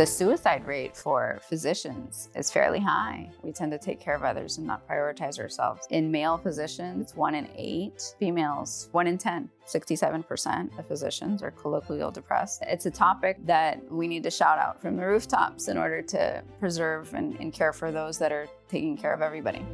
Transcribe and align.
The 0.00 0.06
suicide 0.06 0.66
rate 0.66 0.96
for 0.96 1.38
physicians 1.46 2.30
is 2.34 2.50
fairly 2.50 2.80
high. 2.80 3.30
We 3.42 3.52
tend 3.52 3.70
to 3.72 3.78
take 3.78 4.00
care 4.00 4.14
of 4.14 4.22
others 4.22 4.56
and 4.56 4.66
not 4.66 4.88
prioritize 4.88 5.38
ourselves. 5.38 5.86
In 5.90 6.10
male 6.10 6.38
physicians, 6.38 7.14
one 7.14 7.34
in 7.34 7.46
eight. 7.54 8.14
Females, 8.18 8.88
one 8.92 9.06
in 9.06 9.18
10. 9.18 9.50
67% 9.66 10.78
of 10.78 10.86
physicians 10.86 11.42
are 11.42 11.50
colloquial 11.50 12.10
depressed. 12.10 12.62
It's 12.66 12.86
a 12.86 12.90
topic 12.90 13.44
that 13.44 13.92
we 13.92 14.08
need 14.08 14.22
to 14.22 14.30
shout 14.30 14.58
out 14.58 14.80
from 14.80 14.96
the 14.96 15.06
rooftops 15.06 15.68
in 15.68 15.76
order 15.76 16.00
to 16.00 16.42
preserve 16.58 17.12
and, 17.12 17.38
and 17.38 17.52
care 17.52 17.74
for 17.74 17.92
those 17.92 18.16
that 18.20 18.32
are 18.32 18.48
taking 18.70 18.96
care 18.96 19.12
of 19.12 19.20
everybody. 19.20 19.66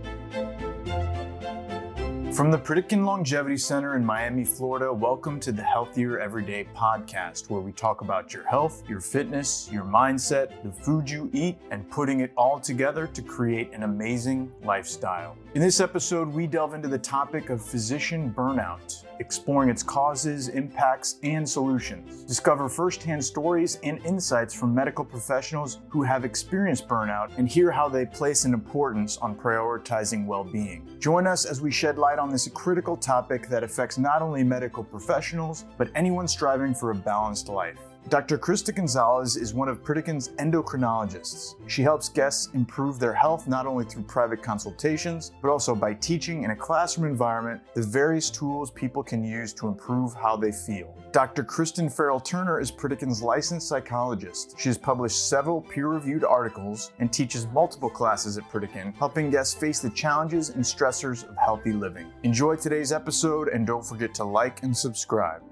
From 2.36 2.50
the 2.50 2.58
Pritikin 2.58 3.06
Longevity 3.06 3.56
Center 3.56 3.96
in 3.96 4.04
Miami, 4.04 4.44
Florida, 4.44 4.92
welcome 4.92 5.40
to 5.40 5.52
the 5.52 5.62
Healthier 5.62 6.18
Everyday 6.18 6.64
podcast, 6.76 7.48
where 7.48 7.62
we 7.62 7.72
talk 7.72 8.02
about 8.02 8.34
your 8.34 8.46
health, 8.46 8.82
your 8.86 9.00
fitness, 9.00 9.70
your 9.72 9.84
mindset, 9.84 10.62
the 10.62 10.70
food 10.70 11.08
you 11.08 11.30
eat, 11.32 11.56
and 11.70 11.90
putting 11.90 12.20
it 12.20 12.32
all 12.36 12.60
together 12.60 13.06
to 13.06 13.22
create 13.22 13.72
an 13.72 13.84
amazing 13.84 14.52
lifestyle. 14.62 15.34
In 15.56 15.62
this 15.62 15.80
episode, 15.80 16.28
we 16.34 16.46
delve 16.46 16.74
into 16.74 16.86
the 16.86 16.98
topic 16.98 17.48
of 17.48 17.64
physician 17.64 18.30
burnout, 18.30 19.04
exploring 19.20 19.70
its 19.70 19.82
causes, 19.82 20.48
impacts, 20.48 21.18
and 21.22 21.48
solutions. 21.48 22.24
Discover 22.24 22.68
firsthand 22.68 23.24
stories 23.24 23.78
and 23.82 24.04
insights 24.04 24.52
from 24.52 24.74
medical 24.74 25.02
professionals 25.02 25.78
who 25.88 26.02
have 26.02 26.26
experienced 26.26 26.86
burnout 26.86 27.30
and 27.38 27.48
hear 27.48 27.70
how 27.70 27.88
they 27.88 28.04
place 28.04 28.44
an 28.44 28.52
importance 28.52 29.16
on 29.16 29.34
prioritizing 29.34 30.26
well 30.26 30.44
being. 30.44 30.86
Join 30.98 31.26
us 31.26 31.46
as 31.46 31.62
we 31.62 31.70
shed 31.70 31.96
light 31.96 32.18
on 32.18 32.28
this 32.28 32.46
critical 32.48 32.94
topic 32.94 33.48
that 33.48 33.64
affects 33.64 33.96
not 33.96 34.20
only 34.20 34.44
medical 34.44 34.84
professionals, 34.84 35.64
but 35.78 35.88
anyone 35.94 36.28
striving 36.28 36.74
for 36.74 36.90
a 36.90 36.94
balanced 36.94 37.48
life. 37.48 37.78
Dr. 38.08 38.38
Krista 38.38 38.72
Gonzales 38.72 39.36
is 39.36 39.52
one 39.52 39.68
of 39.68 39.82
Pritikin's 39.82 40.28
endocrinologists. 40.38 41.56
She 41.66 41.82
helps 41.82 42.08
guests 42.08 42.48
improve 42.54 43.00
their 43.00 43.12
health 43.12 43.48
not 43.48 43.66
only 43.66 43.84
through 43.84 44.04
private 44.04 44.44
consultations, 44.44 45.32
but 45.42 45.50
also 45.50 45.74
by 45.74 45.94
teaching 45.94 46.44
in 46.44 46.52
a 46.52 46.56
classroom 46.56 47.10
environment 47.10 47.60
the 47.74 47.82
various 47.82 48.30
tools 48.30 48.70
people 48.70 49.02
can 49.02 49.24
use 49.24 49.52
to 49.54 49.66
improve 49.66 50.14
how 50.14 50.36
they 50.36 50.52
feel. 50.52 50.96
Dr. 51.10 51.42
Kristen 51.42 51.90
Farrell 51.90 52.20
Turner 52.20 52.60
is 52.60 52.70
Pritikin's 52.70 53.22
licensed 53.22 53.68
psychologist. 53.68 54.54
She 54.56 54.68
has 54.68 54.78
published 54.78 55.28
several 55.28 55.60
peer 55.60 55.88
reviewed 55.88 56.22
articles 56.22 56.92
and 57.00 57.12
teaches 57.12 57.48
multiple 57.48 57.90
classes 57.90 58.38
at 58.38 58.44
Pritikin, 58.44 58.94
helping 58.94 59.30
guests 59.30 59.54
face 59.54 59.80
the 59.80 59.90
challenges 59.90 60.50
and 60.50 60.62
stressors 60.62 61.28
of 61.28 61.36
healthy 61.38 61.72
living. 61.72 62.06
Enjoy 62.22 62.54
today's 62.54 62.92
episode 62.92 63.48
and 63.48 63.66
don't 63.66 63.84
forget 63.84 64.14
to 64.14 64.22
like 64.22 64.62
and 64.62 64.76
subscribe. 64.76 65.42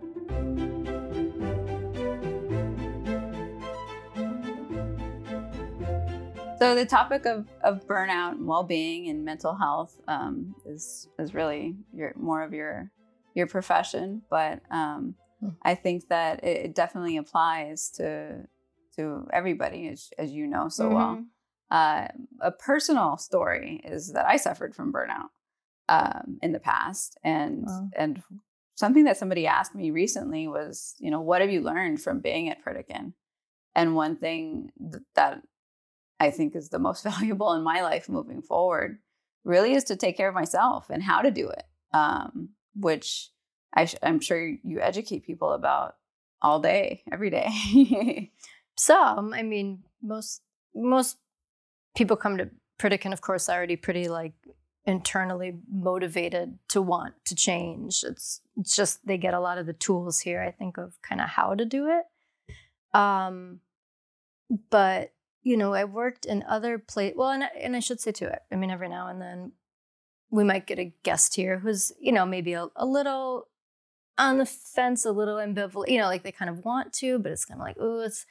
So 6.65 6.75
the 6.75 6.87
topic 6.87 7.27
of, 7.27 7.47
of 7.62 7.87
burnout 7.87 8.33
and 8.33 8.47
well-being 8.47 9.11
and 9.11 9.23
mental 9.23 9.55
health 9.55 10.01
um, 10.09 10.55
is 10.65 11.11
is 11.19 11.34
really 11.34 11.77
your 11.93 12.15
more 12.17 12.43
of 12.43 12.55
your 12.55 12.91
your 13.34 13.47
profession, 13.47 14.23
but 14.31 14.62
um, 14.70 15.15
hmm. 15.41 15.51
I 15.62 15.75
think 15.75 16.09
that 16.09 16.42
it, 16.42 16.65
it, 16.65 16.75
definitely 16.75 17.19
applies 17.19 17.91
to 17.97 18.47
to 18.97 19.29
everybody, 19.31 19.89
as, 19.89 20.09
as 20.17 20.33
you 20.33 20.47
know 20.47 20.70
so 20.70 20.85
mm-hmm. 20.85 20.95
well. 20.95 21.25
Uh, 21.70 22.09
a 22.41 22.51
personal 22.51 23.19
story 23.19 23.83
is 23.85 24.15
that 24.15 24.27
I 24.27 24.39
suffered 24.39 24.75
from 24.75 24.91
burnout 24.91 25.29
um, 25.91 26.39
in 26.41 26.53
the 26.53 26.61
past, 26.61 27.19
and 27.23 27.65
wow. 27.67 27.89
and 27.95 28.23
something 28.75 29.05
that 29.05 29.19
somebody 29.19 29.47
asked 29.47 29.75
me 29.75 29.91
recently 29.91 30.48
was, 30.48 30.95
you 30.98 31.11
know, 31.11 31.20
what 31.20 31.42
have 31.42 31.51
you 31.51 31.61
learned 31.61 32.01
from 32.01 32.20
being 32.20 32.48
at 32.48 32.65
Pritikin? 32.65 33.12
And 33.75 33.95
one 33.95 34.17
thing 34.17 34.70
th- 34.81 35.03
that 35.15 35.42
I 36.20 36.31
think 36.31 36.55
is 36.55 36.70
the 36.70 36.79
most 36.79 37.05
valuable 37.05 37.53
in 37.53 37.62
my 37.62 37.83
life 37.83 38.09
moving 38.09 38.43
forward 38.43 38.98
really 39.45 39.75
is 39.75 39.84
to 39.84 39.97
take 39.97 40.17
care 40.17 40.29
of 40.29 40.35
myself 40.35 40.89
and 40.91 41.02
how 41.02 41.20
to 41.20 41.30
do 41.30 41.48
it, 41.48 41.64
um, 41.92 42.51
which 42.75 43.29
I 43.75 43.89
am 44.02 44.20
sure 44.20 44.47
you 44.47 44.80
educate 44.80 45.27
people 45.27 45.52
about 45.52 45.97
all 46.41 46.61
day, 46.61 47.02
every 47.11 47.30
day. 47.30 48.30
Some, 48.77 49.33
I 49.33 49.42
mean, 49.42 49.85
most 50.02 50.42
most 50.75 51.19
people 51.95 52.17
come 52.17 52.39
to 52.39 52.51
Pritikin, 52.79 53.13
of 53.13 53.20
course, 53.20 53.48
already 53.48 53.77
pretty 53.77 54.08
like 54.08 54.33
internally 54.85 55.57
motivated 55.73 56.58
to 56.69 56.83
want 56.83 57.14
to 57.27 57.35
change. 57.35 58.05
It's, 58.07 58.41
it's 58.57 58.77
just 58.77 59.07
they 59.07 59.17
get 59.17 59.35
a 59.35 59.41
lot 59.41 59.58
of 59.58 59.67
the 59.67 59.73
tools 59.73 60.20
here, 60.20 60.42
I 60.42 60.51
think, 60.51 60.77
of 60.77 61.01
kind 61.02 61.20
of 61.20 61.29
how 61.29 61.55
to 61.55 61.64
do 61.64 61.89
it. 61.89 62.98
Um, 62.98 63.61
but 64.70 65.13
you 65.45 65.59
know, 65.59 65.75
I 65.75 65.85
worked 65.85 66.25
in 66.25 66.43
other 66.49 66.79
places. 66.79 67.17
Well, 67.17 67.31
and 67.31 67.45
and 67.61 67.77
I 67.77 67.81
should 67.81 68.01
say 68.01 68.11
too, 68.11 68.31
I 68.51 68.57
mean, 68.57 68.71
every 68.71 68.89
now 68.89 69.07
and 69.09 69.21
then 69.21 69.53
we 70.31 70.43
might 70.43 70.67
get 70.67 70.79
a 70.79 70.93
guest 71.05 71.37
here 71.37 71.59
who's, 71.59 71.93
you 72.01 72.11
know, 72.11 72.27
maybe 72.27 72.55
a, 72.55 72.67
a 72.75 72.87
little 72.87 73.49
on 74.17 74.39
the 74.39 74.47
fence, 74.47 75.05
a 75.05 75.13
little 75.13 75.37
ambivalent, 75.37 75.89
you 75.89 75.99
know, 75.99 76.07
like 76.07 76.23
they 76.23 76.33
kind 76.33 76.51
of 76.51 76.65
want 76.65 76.93
to, 76.95 77.19
but 77.19 77.31
it's 77.31 77.45
kind 77.45 77.61
of 77.61 77.65
like, 77.65 77.77
oh, 77.79 78.01
it's 78.01 78.25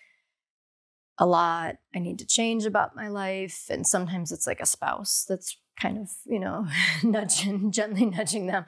a 1.19 1.25
lot. 1.25 1.77
I 1.93 1.99
need 1.99 2.17
to 2.19 2.25
change 2.25 2.65
about 2.65 2.95
my 2.95 3.09
life. 3.09 3.67
And 3.69 3.85
sometimes 3.85 4.31
it's 4.31 4.47
like 4.47 4.59
a 4.59 4.65
spouse 4.65 5.25
that's 5.27 5.57
kind 5.79 5.99
of, 5.99 6.09
you 6.25 6.39
know, 6.39 6.67
nudging, 7.03 7.71
gently 7.71 8.05
nudging 8.05 8.47
them 8.47 8.65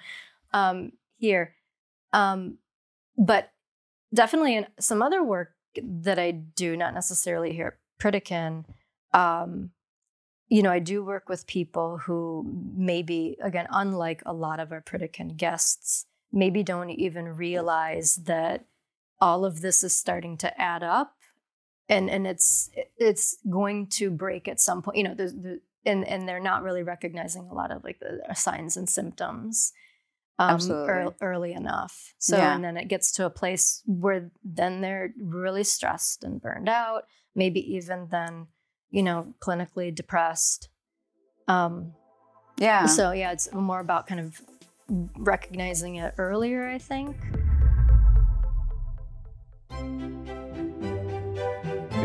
um, 0.54 0.92
here. 1.18 1.56
Um, 2.14 2.60
but 3.18 3.52
definitely 4.14 4.56
in 4.56 4.68
some 4.80 5.02
other 5.02 5.24
work 5.24 5.54
that 5.82 6.20
I 6.20 6.32
do, 6.32 6.78
not 6.78 6.94
necessarily 6.94 7.54
here 7.54 7.80
Pritikin, 8.00 8.66
um, 9.14 9.72
you 10.48 10.62
know, 10.62 10.72
I 10.72 10.80
do 10.80 11.04
work 11.04 11.28
with 11.28 11.48
people 11.48 11.98
who 11.98 12.72
maybe, 12.76 13.38
again, 13.42 13.68
unlike 13.72 14.22
a 14.26 14.34
lot 14.34 14.60
of 14.60 14.72
our 14.72 14.82
Pritikin 14.82 15.38
guests, 15.38 16.06
maybe 16.32 16.64
don't 16.64 16.90
even 16.90 17.36
realize 17.36 18.18
that 18.26 18.66
all 19.20 19.46
of 19.46 19.62
this 19.62 19.84
is 19.84 19.96
starting 19.96 20.38
to 20.38 20.62
add 20.62 20.84
up 20.84 21.16
and 21.90 22.10
and 22.10 22.28
it's 22.28 22.70
it's 22.98 23.38
going 23.50 23.88
to 23.88 24.10
break 24.10 24.48
at 24.48 24.60
some 24.60 24.82
point 24.82 24.98
you 24.98 25.04
know 25.04 25.14
the, 25.14 25.26
the 25.26 25.62
and 25.86 26.08
and 26.08 26.28
they're 26.28 26.40
not 26.40 26.64
really 26.64 26.84
recognizing 26.84 27.48
a 27.50 27.54
lot 27.54 27.72
of 27.72 27.84
like 27.84 28.00
the 28.00 28.34
signs 28.34 28.76
and 28.76 28.90
symptoms 28.90 29.72
um, 30.38 30.60
early, 30.70 31.14
early 31.22 31.54
enough 31.54 32.14
so 32.18 32.36
yeah. 32.36 32.54
and 32.54 32.64
then 32.64 32.76
it 32.76 32.90
gets 32.90 33.12
to 33.14 33.26
a 33.26 33.30
place 33.30 33.82
where 33.86 34.32
then 34.44 34.82
they're 34.82 35.14
really 35.18 35.64
stressed 35.64 36.24
and 36.24 36.42
burned 36.42 36.68
out 36.68 37.04
maybe 37.36 37.60
even 37.76 38.08
then, 38.10 38.48
you 38.90 39.04
know, 39.04 39.34
clinically 39.40 39.94
depressed. 39.94 40.70
Um, 41.48 41.94
yeah. 42.58 42.86
So 42.86 43.12
yeah, 43.12 43.32
it's 43.32 43.52
more 43.54 43.80
about 43.80 44.08
kind 44.08 44.22
of 44.22 44.42
recognizing 45.18 45.96
it 45.96 46.14
earlier, 46.18 46.68
I 46.68 46.78
think. 46.78 47.16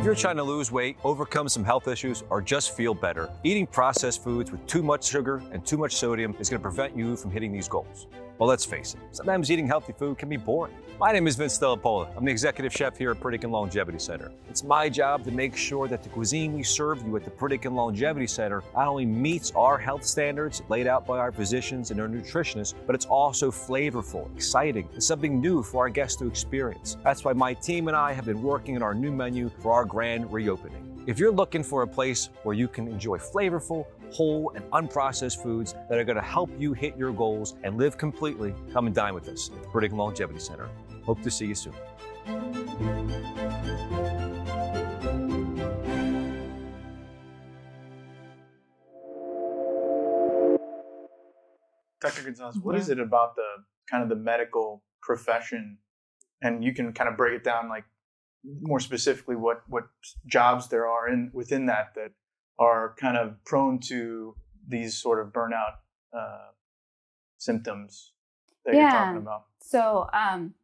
If 0.01 0.07
you're 0.07 0.15
trying 0.15 0.37
to 0.37 0.43
lose 0.43 0.73
weight, 0.73 0.97
overcome 1.05 1.47
some 1.49 1.63
health 1.63 1.87
issues, 1.87 2.25
or 2.31 2.41
just 2.41 2.75
feel 2.75 2.95
better, 2.95 3.29
eating 3.45 3.67
processed 3.67 4.25
foods 4.25 4.51
with 4.51 4.67
too 4.67 4.83
much 4.83 5.07
sugar 5.07 5.43
and 5.53 5.65
too 5.67 5.77
much 5.77 5.97
sodium 5.97 6.35
is 6.41 6.49
going 6.49 6.59
to 6.59 6.63
prevent 6.63 6.97
you 6.97 7.17
from 7.17 7.31
hitting 7.31 7.53
these 7.53 7.69
goals. 7.69 8.07
Well, 8.41 8.49
let's 8.49 8.65
face 8.65 8.95
it, 8.95 9.01
sometimes 9.15 9.51
eating 9.51 9.67
healthy 9.67 9.93
food 9.93 10.17
can 10.17 10.31
be 10.31 10.39
boring. 10.39 10.75
My 10.99 11.13
name 11.13 11.27
is 11.27 11.37
Vince 11.37 11.59
Delapola. 11.59 12.09
I'm 12.17 12.25
the 12.25 12.31
executive 12.31 12.73
chef 12.73 12.97
here 12.97 13.11
at 13.11 13.21
Pritikin 13.21 13.51
Longevity 13.51 13.99
Center. 13.99 14.33
It's 14.49 14.65
my 14.65 14.89
job 14.89 15.25
to 15.25 15.31
make 15.31 15.55
sure 15.55 15.87
that 15.89 16.03
the 16.03 16.09
cuisine 16.09 16.55
we 16.55 16.63
serve 16.63 17.03
you 17.07 17.15
at 17.17 17.25
the 17.25 17.31
Pritikin 17.31 17.75
Longevity 17.75 18.27
Center 18.27 18.63
not 18.75 18.89
only 18.89 19.05
meets 19.05 19.51
our 19.51 19.77
health 19.77 20.07
standards 20.07 20.63
laid 20.71 20.87
out 20.87 21.07
by 21.07 21.19
our 21.19 21.31
physicians 21.31 21.91
and 21.91 22.01
our 22.01 22.09
nutritionists, 22.09 22.73
but 22.87 22.95
it's 22.95 23.05
also 23.05 23.51
flavorful, 23.51 24.35
exciting, 24.35 24.89
and 24.95 25.05
something 25.05 25.39
new 25.39 25.63
for 25.63 25.85
our 25.85 25.91
guests 25.91 26.17
to 26.21 26.27
experience. 26.27 26.97
That's 27.05 27.23
why 27.23 27.35
my 27.35 27.53
team 27.53 27.89
and 27.89 27.97
I 27.97 28.15
have 28.15 28.25
been 28.25 28.41
working 28.41 28.75
on 28.75 28.83
our 28.83 28.95
new 28.95 29.13
menu 29.13 29.51
for 29.59 29.75
our 29.75 29.85
grand 29.85 30.33
reopening. 30.33 30.87
If 31.07 31.19
you're 31.19 31.33
looking 31.33 31.63
for 31.63 31.83
a 31.83 31.87
place 31.87 32.31
where 32.45 32.55
you 32.55 32.69
can 32.69 32.89
enjoy 32.89 33.19
flavorful, 33.19 33.85
whole, 34.13 34.53
and 34.55 34.65
unprocessed 34.71 35.43
foods 35.43 35.75
that 35.89 35.99
are 35.99 36.05
going 36.05 36.17
to 36.17 36.23
help 36.23 36.51
you 36.59 36.73
hit 36.73 36.97
your 36.97 37.13
goals 37.13 37.55
and 37.63 37.77
live 37.79 37.99
completely, 37.99 38.55
come 38.73 38.87
and 38.87 38.95
dine 38.95 39.15
with 39.15 39.29
us 39.29 39.51
at 39.51 39.63
the 39.63 39.69
Pritikin 39.69 39.97
Longevity 39.97 40.41
Center. 40.41 40.69
Hope 41.05 41.23
to 41.23 41.31
see 41.31 41.47
you 41.47 41.55
soon. 41.55 41.75
Dr. 52.01 52.23
Gonzales, 52.23 52.57
what 52.59 52.77
is 52.77 52.85
mm-hmm. 52.85 52.93
it 52.93 53.01
about 53.01 53.37
the 53.37 53.47
kind 53.91 54.03
of 54.03 54.09
the 54.09 54.17
medical 54.17 54.83
profession, 55.03 55.79
and 56.43 56.65
you 56.65 56.73
can 56.73 56.93
kind 56.93 57.09
of 57.09 57.17
break 57.17 57.35
it 57.35 57.45
down 57.45 57.69
like 57.69 57.85
more 58.63 58.81
specifically 58.81 59.37
what 59.37 59.63
what 59.69 59.85
jobs 60.27 60.69
there 60.69 60.87
are 60.87 61.09
in 61.09 61.31
within 61.35 61.67
that 61.67 61.95
that 61.95 62.13
are 62.61 62.95
kind 62.99 63.17
of 63.17 63.43
prone 63.45 63.81
to 63.81 64.37
these 64.69 64.97
sort 64.97 65.19
of 65.19 65.33
burnout 65.33 65.79
uh, 66.17 66.51
symptoms 67.39 68.13
that 68.65 68.75
yeah. 68.75 68.83
you're 68.83 68.91
talking 68.91 69.17
about. 69.17 69.47
So, 69.63 70.09
um, 70.13 70.55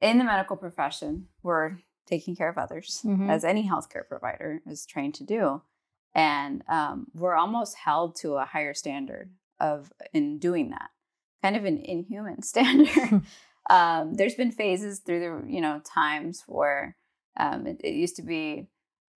in 0.00 0.18
the 0.18 0.24
medical 0.24 0.56
profession, 0.56 1.28
we're 1.42 1.78
taking 2.06 2.34
care 2.34 2.48
of 2.48 2.58
others, 2.58 3.02
Mhm. 3.04 3.28
as 3.28 3.44
any 3.44 3.68
healthcare 3.68 4.06
provider 4.06 4.62
is 4.66 4.86
trained 4.86 5.14
to 5.16 5.24
do. 5.24 5.62
And 6.14 6.62
um, 6.68 7.08
we're 7.14 7.34
almost 7.34 7.76
held 7.76 8.16
to 8.16 8.36
a 8.36 8.46
higher 8.46 8.72
standard 8.72 9.30
of 9.60 9.92
in 10.12 10.38
doing 10.38 10.70
that, 10.70 10.90
kind 11.42 11.56
of 11.56 11.64
an 11.64 11.78
inhuman 11.78 12.42
standard. 12.52 13.22
um, 13.70 14.14
there's 14.14 14.34
been 14.34 14.52
phases 14.52 15.00
through 15.00 15.20
the 15.20 15.52
you 15.52 15.60
know 15.60 15.80
times 15.84 16.44
where 16.46 16.96
um, 17.36 17.66
it, 17.66 17.80
it 17.84 17.94
used 17.94 18.16
to 18.16 18.22
be 18.22 18.68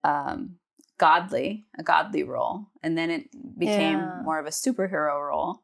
um, 0.04 0.56
godly, 1.00 1.66
a 1.78 1.82
godly 1.82 2.22
role, 2.22 2.66
and 2.82 2.96
then 2.98 3.10
it 3.10 3.30
became 3.58 3.98
Yeah. 3.98 4.22
more 4.22 4.38
of 4.38 4.46
a 4.46 4.50
superhero 4.50 5.26
role. 5.28 5.62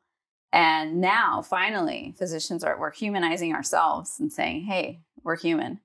And 0.52 1.00
now, 1.02 1.42
finally, 1.42 2.14
physicians 2.18 2.64
are 2.64 2.78
we're 2.80 2.90
humanizing 2.92 3.52
ourselves 3.54 4.18
and 4.18 4.32
saying, 4.32 4.62
"Hey, 4.64 5.02
we're 5.22 5.36
human." 5.36 5.80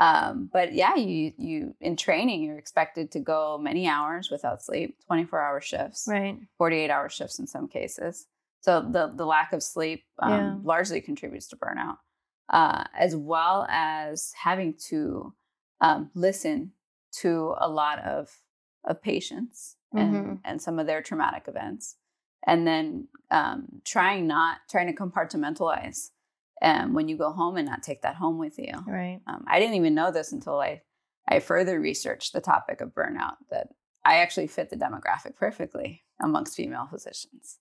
Um, 0.00 0.50
but 0.52 0.72
yeah, 0.74 0.96
you 0.96 1.32
you 1.38 1.74
in 1.80 1.96
training, 1.96 2.42
you're 2.42 2.58
expected 2.58 3.12
to 3.12 3.20
go 3.20 3.58
many 3.58 3.86
hours 3.88 4.30
without 4.30 4.62
sleep, 4.62 4.96
24 5.06 5.40
hour 5.40 5.60
shifts, 5.60 6.06
Right. 6.08 6.38
48 6.58 6.90
hour 6.90 7.08
shifts 7.08 7.38
in 7.38 7.46
some 7.46 7.68
cases. 7.68 8.26
So 8.60 8.80
the 8.80 9.08
the 9.14 9.26
lack 9.26 9.52
of 9.52 9.62
sleep 9.62 10.04
um, 10.20 10.30
Yeah. 10.32 10.54
largely 10.64 11.00
contributes 11.00 11.48
to 11.48 11.56
burnout, 11.56 11.98
uh, 12.50 12.84
as 12.98 13.14
well 13.16 13.66
as 13.70 14.32
having 14.36 14.74
to 14.88 15.34
um, 15.80 16.10
listen 16.14 16.72
to 17.22 17.54
a 17.58 17.68
lot 17.68 18.00
of 18.00 18.36
of 18.84 19.02
patients 19.02 19.76
and 19.94 20.14
Mhm. 20.14 20.40
and 20.44 20.60
some 20.62 20.78
of 20.78 20.86
their 20.86 21.02
traumatic 21.02 21.44
events, 21.48 21.96
and 22.46 22.66
then 22.66 23.08
um, 23.30 23.80
trying 23.84 24.26
not 24.26 24.58
trying 24.70 24.86
to 24.86 24.92
compartmentalize 24.94 26.10
um, 26.62 26.92
when 26.94 27.08
you 27.08 27.16
go 27.16 27.30
home 27.32 27.56
and 27.56 27.68
not 27.68 27.82
take 27.82 28.02
that 28.02 28.16
home 28.16 28.38
with 28.38 28.58
you. 28.58 28.72
Right. 28.86 29.20
Um, 29.26 29.44
I 29.46 29.60
didn't 29.60 29.76
even 29.76 29.94
know 29.94 30.10
this 30.10 30.32
until 30.32 30.58
I, 30.60 30.82
I 31.28 31.40
further 31.40 31.78
researched 31.80 32.32
the 32.32 32.40
topic 32.40 32.80
of 32.80 32.94
burnout, 32.94 33.36
that 33.50 33.68
I 34.04 34.16
actually 34.16 34.48
fit 34.48 34.70
the 34.70 34.76
demographic 34.76 35.36
perfectly 35.36 36.04
amongst 36.20 36.56
female 36.56 36.86
physicians, 36.90 37.58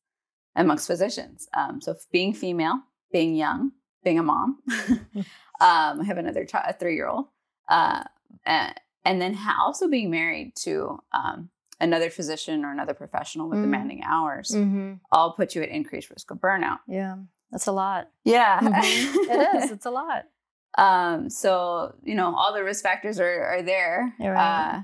amongst 0.55 0.87
physicians. 0.87 1.47
Um, 1.53 1.79
so 1.81 1.95
being 2.11 2.33
female, 2.33 2.81
being 3.11 3.35
young, 3.35 3.71
being 4.03 4.17
a 4.19 4.23
mom, 4.23 4.63
um, 5.19 5.25
I 5.59 6.03
have 6.05 6.17
another 6.17 6.45
child, 6.45 6.65
a 6.69 6.73
three-year-old, 6.73 7.27
uh, 7.69 8.03
and, 8.45 8.73
and 9.07 9.21
then 9.21 9.33
ha- 9.33 9.57
also 9.65 9.87
being 9.87 10.09
married 10.11 10.49
to 10.65 10.99
um, 11.19 11.49
another 11.79 12.09
physician 12.09 12.65
or 12.65 12.71
another 12.71 12.93
professional 13.03 13.47
with 13.49 13.59
Mm. 13.59 13.63
demanding 13.67 14.01
hours, 14.03 14.47
hmm 14.53 14.93
all 15.11 15.29
put 15.39 15.55
you 15.55 15.61
at 15.63 15.69
increased 15.69 16.09
risk 16.09 16.31
of 16.31 16.37
burnout. 16.39 16.79
Yeah. 16.87 17.15
That's 17.51 17.67
a 17.67 17.71
lot. 17.71 18.09
Yeah, 18.23 18.59
Mhm. 18.59 19.29
it 19.33 19.39
is. 19.55 19.71
It's 19.75 19.85
a 19.85 19.91
lot. 19.91 20.21
Um, 20.77 21.29
so 21.29 21.95
you 22.03 22.15
know, 22.19 22.35
all 22.35 22.53
the 22.53 22.63
risk 22.63 22.83
factors 22.83 23.19
are 23.19 23.43
are 23.53 23.61
there 23.73 24.13
right. 24.19 24.37
uh, 24.75 24.81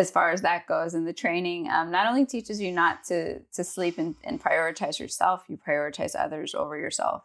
as 0.00 0.10
far 0.10 0.30
as 0.34 0.40
that 0.42 0.66
goes. 0.66 0.92
And 0.94 1.06
the 1.06 1.12
training 1.24 1.60
um, 1.70 1.90
not 1.90 2.06
only 2.10 2.26
teaches 2.26 2.60
you 2.60 2.72
not 2.72 3.04
to 3.10 3.40
to 3.56 3.62
sleep 3.64 3.96
and, 3.98 4.16
and 4.24 4.42
prioritize 4.42 4.98
yourself, 4.98 5.44
you 5.48 5.56
prioritize 5.56 6.14
others 6.18 6.54
over 6.54 6.76
yourself, 6.76 7.22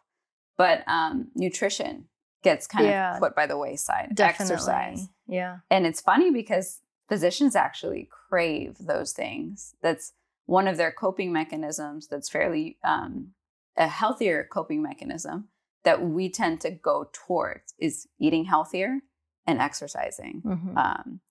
but 0.58 0.78
um, 0.88 1.30
nutrition 1.36 2.06
gets 2.44 2.68
kind 2.68 2.86
Yeah. 2.86 3.14
of 3.16 3.20
put 3.20 3.36
by 3.36 3.46
the 3.48 3.58
wayside. 3.58 4.12
Definitely. 4.16 4.54
Exercise, 4.56 5.10
Yeah. 5.28 5.60
and 5.70 5.86
it's 5.86 6.02
funny 6.02 6.32
because 6.32 6.82
physicians 7.08 7.56
actually 7.56 8.08
crave 8.30 8.78
those 8.80 9.14
things. 9.14 9.76
That's 9.82 10.14
one 10.46 10.68
of 10.68 10.78
their 10.78 10.92
coping 10.92 11.32
mechanisms. 11.34 12.08
That's 12.08 12.30
fairly 12.30 12.78
um, 12.84 13.34
a 13.78 13.88
healthier 13.88 14.48
coping 14.52 14.82
mechanism 14.82 15.50
that 15.84 16.02
we 16.02 16.30
tend 16.30 16.62
to 16.62 16.72
go 16.72 17.10
towards 17.14 17.74
is 17.80 18.08
eating 18.20 18.46
healthier 18.46 19.00
and 19.48 19.60
exercising. 19.60 20.42
Mhm. 20.46 20.78
Um, 20.78 21.22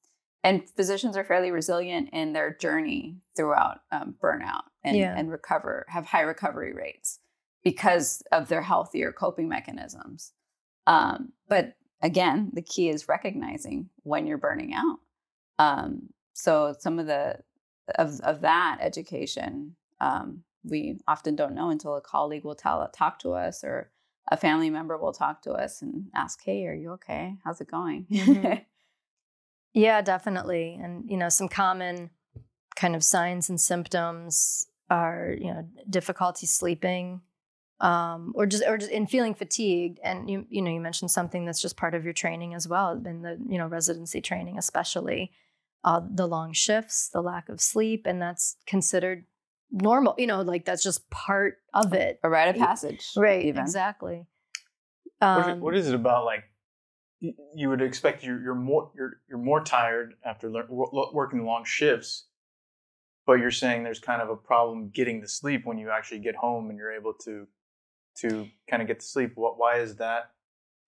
and 0.43 0.69
physicians 0.71 1.17
are 1.17 1.25
fairly 1.25 1.51
resilient 1.51 2.11
in 2.13 2.33
their 2.33 2.55
journey 2.55 3.21
throughout 3.37 3.81
um, 3.91 4.15
burnout 4.23 4.63
and, 4.83 4.97
Yeah. 4.97 5.15
and 5.17 5.31
recover, 5.31 5.85
have 5.89 6.07
high 6.07 6.23
recovery 6.23 6.73
rates 6.73 7.21
because 7.63 8.23
of 8.33 8.49
their 8.49 8.63
healthier 8.63 9.13
coping 9.13 9.49
mechanisms. 9.49 10.33
Um, 10.89 11.33
but 11.49 11.77
again, 12.03 12.51
the 12.53 12.63
key 12.63 12.89
is 12.89 13.09
recognizing 13.09 13.91
when 14.03 14.27
you're 14.27 14.39
burning 14.39 14.75
out. 14.75 14.99
Um, 15.59 16.11
so 16.33 16.75
some 16.79 16.99
of 16.99 17.07
the 17.07 17.39
of 17.95 18.21
of 18.21 18.41
that 18.43 18.79
education 18.81 19.77
um, 20.01 20.43
we 20.65 20.99
often 21.07 21.37
don't 21.37 21.55
know 21.55 21.71
until 21.71 21.97
a 21.97 22.01
colleague 22.01 22.45
will 22.45 22.55
tell 22.55 22.89
talk 22.89 23.19
to 23.21 23.33
us 23.33 23.65
or 23.65 23.91
a 24.31 24.37
family 24.37 24.71
member 24.71 24.97
will 24.97 25.13
talk 25.13 25.43
to 25.43 25.53
us 25.53 25.83
and 25.83 26.07
ask, 26.15 26.43
"Hey, 26.43 26.67
are 26.67 26.75
you 26.75 26.93
okay? 26.93 27.37
How's 27.45 27.61
it 27.61 27.71
going?" 27.71 28.07
Mhm. 28.11 28.65
Yeah, 29.75 30.01
definitely. 30.01 30.79
And, 30.83 31.09
you 31.09 31.17
know, 31.17 31.29
some 31.29 31.49
common 31.49 32.11
kind 32.75 32.97
of 32.97 33.05
signs 33.05 33.49
and 33.49 33.61
symptoms 33.61 34.67
are, 34.91 35.35
you 35.39 35.53
know, 35.53 35.69
difficulty 35.89 36.47
sleeping, 36.47 37.21
um, 37.81 38.33
or 38.35 38.47
just 38.47 38.65
or 38.67 38.77
just 38.79 38.91
in 38.91 39.07
feeling 39.07 39.35
fatigued. 39.35 39.99
And 40.03 40.29
you 40.31 40.47
you 40.51 40.63
know, 40.63 40.71
you 40.71 40.81
mentioned 40.81 41.11
something 41.11 41.45
that's 41.45 41.61
just 41.63 41.77
part 41.77 41.95
of 41.95 42.05
your 42.05 42.13
training 42.13 42.55
as 42.55 42.67
well, 42.69 42.93
in 42.93 43.23
the, 43.23 43.39
you 43.49 43.59
know, 43.59 43.67
residency 43.67 44.21
training, 44.21 44.59
especially. 44.59 45.33
Uh, 45.85 46.01
the 46.11 46.27
long 46.27 46.53
shifts, 46.53 47.09
the 47.09 47.21
lack 47.23 47.49
of 47.49 47.61
sleep, 47.61 48.05
and 48.05 48.21
that's 48.21 48.57
considered 48.67 49.25
normal. 49.71 50.13
You 50.19 50.27
know, 50.27 50.43
like 50.43 50.65
that's 50.65 50.83
just 50.83 51.09
part 51.09 51.59
of 51.73 51.93
it. 51.93 52.19
a 52.25 52.29
rite 52.29 52.49
of 52.49 52.57
Y- 52.57 52.67
passage, 52.67 53.13
Right. 53.17 53.45
Even. 53.45 53.63
Exactly. 53.63 54.27
What 55.21 55.39
is, 55.41 55.47
Um, 55.47 55.61
what 55.61 55.77
is 55.77 55.89
it 55.89 55.95
about 55.95 56.25
like 56.25 56.45
you 57.21 57.69
would 57.69 57.81
expect 57.81 58.25
you're, 58.25 58.41
you're 58.43 58.55
more 58.57 58.91
you're 58.97 59.21
you're 59.29 59.39
more 59.39 59.63
tired 59.63 60.15
after 60.25 60.51
lear- 60.51 60.67
wo- 60.69 60.91
lo- 60.93 61.11
working 61.15 61.45
long 61.45 61.65
shifts, 61.65 62.27
but 63.25 63.35
you're 63.35 63.51
saying 63.53 63.85
there's 63.85 64.01
kind 64.01 64.21
of 64.21 64.29
a 64.31 64.37
problem 64.37 64.91
getting 64.91 65.21
to 65.21 65.29
sleep 65.29 65.65
when 65.65 65.79
you 65.79 65.91
actually 65.91 66.21
get 66.21 66.35
home 66.35 66.71
and 66.71 66.79
you're 66.79 66.93
able 66.93 67.15
to 67.25 67.47
to 68.21 68.49
kind 68.69 68.83
of 68.83 68.89
get 68.89 69.01
to 69.01 69.07
sleep. 69.07 69.33
What 69.35 69.59
why 69.59 69.79
is 69.79 69.97
that? 69.97 70.31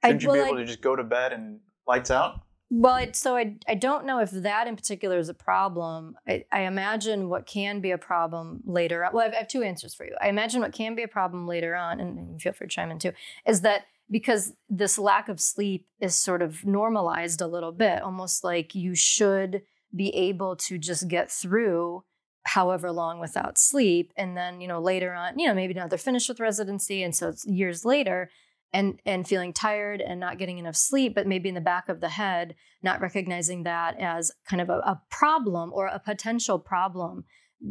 I- 0.03 0.09
Shouldn't 0.09 0.23
you 0.23 0.29
well, 0.29 0.37
be 0.37 0.43
I- 0.43 0.47
able 0.49 0.59
to 0.59 0.65
just 0.65 0.81
go 0.81 0.97
to 0.97 1.05
bed 1.05 1.32
and 1.32 1.61
lights 1.87 2.11
out? 2.11 2.41
Well, 2.73 2.97
it, 2.97 3.17
so 3.17 3.37
I, 3.37 3.56
I 3.67 3.75
don't 3.75 4.06
know 4.06 4.21
if 4.21 4.31
that 4.31 4.69
in 4.69 4.77
particular 4.77 5.19
is 5.19 5.29
a 5.29 5.35
problem. 5.35 6.17
I, 6.29 6.44
I 6.53 6.61
imagine 6.61 7.29
what 7.29 7.44
can 7.44 7.81
be 7.81 7.91
a 7.91 7.99
problem 7.99 8.62
later 8.65 9.05
on. 9.05 9.12
Well, 9.12 9.23
I 9.23 9.25
have, 9.25 9.35
I 9.35 9.38
have 9.38 9.49
two 9.49 9.65
answers 9.65 9.93
for 9.93 10.06
you. 10.06 10.15
I 10.21 10.29
imagine 10.29 10.61
what 10.61 10.73
can 10.73 10.94
be 10.94 11.03
a 11.03 11.09
problem 11.09 11.49
later 11.49 11.75
on, 11.75 11.99
and, 11.99 12.17
and 12.17 12.41
feel 12.41 12.53
free 12.53 12.69
to 12.69 12.73
chime 12.73 12.93
in 12.93 13.00
too, 13.00 13.11
is 13.44 13.62
that 13.62 13.87
because 14.09 14.53
this 14.69 14.99
lack 14.99 15.29
of 15.29 15.41
sleep 15.41 15.88
is 16.00 16.15
sort 16.15 16.43
of 16.43 16.65
normalized 16.65 17.41
a 17.41 17.47
little 17.49 17.73
bit, 17.73 18.03
almost 18.03 18.44
like 18.44 18.75
you 18.75 18.94
should 18.94 19.62
be 19.94 20.15
able 20.15 20.55
to 20.55 20.79
just 20.79 21.08
get 21.08 21.29
through 21.31 22.05
however 22.54 22.90
long 22.90 23.20
without 23.20 23.56
sleep. 23.56 24.12
And 24.16 24.36
then, 24.36 24.60
you 24.60 24.66
know, 24.66 24.80
later 24.80 25.12
on, 25.14 25.38
you 25.38 25.46
know, 25.46 25.54
maybe 25.54 25.74
now 25.74 25.86
they're 25.86 25.98
finished 25.98 26.28
with 26.28 26.40
residency. 26.40 27.04
And 27.04 27.14
so 27.14 27.28
it's 27.28 27.46
years 27.46 27.84
later 27.84 28.28
and 28.72 29.00
and 29.06 29.26
feeling 29.26 29.52
tired 29.52 30.00
and 30.00 30.19
not 30.19 30.38
getting 30.38 30.58
enough 30.58 30.76
sleep, 30.76 31.14
but 31.14 31.28
maybe 31.28 31.48
in 31.48 31.54
the 31.54 31.60
back 31.60 31.88
of 31.88 32.00
the 32.00 32.08
head, 32.08 32.56
not 32.82 33.00
recognizing 33.00 33.62
that 33.64 33.98
as 34.00 34.32
kind 34.48 34.60
of 34.60 34.69
a, 34.69 34.78
a 34.78 35.00
problem 35.10 35.72
or 35.72 35.86
a 35.86 36.00
potential 36.00 36.58
problem 36.58 37.24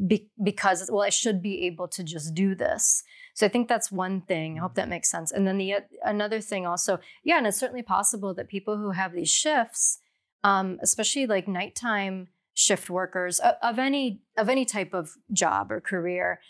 be, 0.07 0.29
because 0.41 0.89
well, 0.89 1.01
I 1.01 1.09
should 1.09 1.41
be 1.41 1.65
able 1.65 1.89
to 1.89 2.03
just 2.03 2.33
do 2.33 2.55
this. 2.55 3.03
So 3.33 3.45
I 3.45 3.50
think 3.50 3.67
that's 3.67 3.91
one 3.91 4.21
thing. 4.21 4.57
I 4.57 4.62
hope 4.62 4.75
that 4.75 4.88
makes 4.88 5.12
sense. 5.12 5.31
And 5.31 5.45
then 5.45 5.57
the 5.57 5.75
another 6.05 6.39
thing 6.39 6.65
also, 6.65 7.00
yeah, 7.24 7.38
and 7.38 7.48
it's 7.48 7.59
certainly 7.59 7.83
possible 7.83 8.33
that 8.36 8.48
people 8.48 8.77
who 8.77 8.91
have 8.91 9.13
these 9.13 9.29
shifts, 9.29 10.00
um, 10.43 10.77
especially 10.81 11.27
like 11.27 11.48
nighttime 11.50 12.29
shift 12.60 12.89
workers 12.89 13.39
of, 13.39 13.80
any 13.80 14.22
of 14.38 14.50
any 14.50 14.66
type 14.66 14.94
of 14.94 15.12
job 15.32 15.72
or 15.72 15.80
career, 15.80 16.42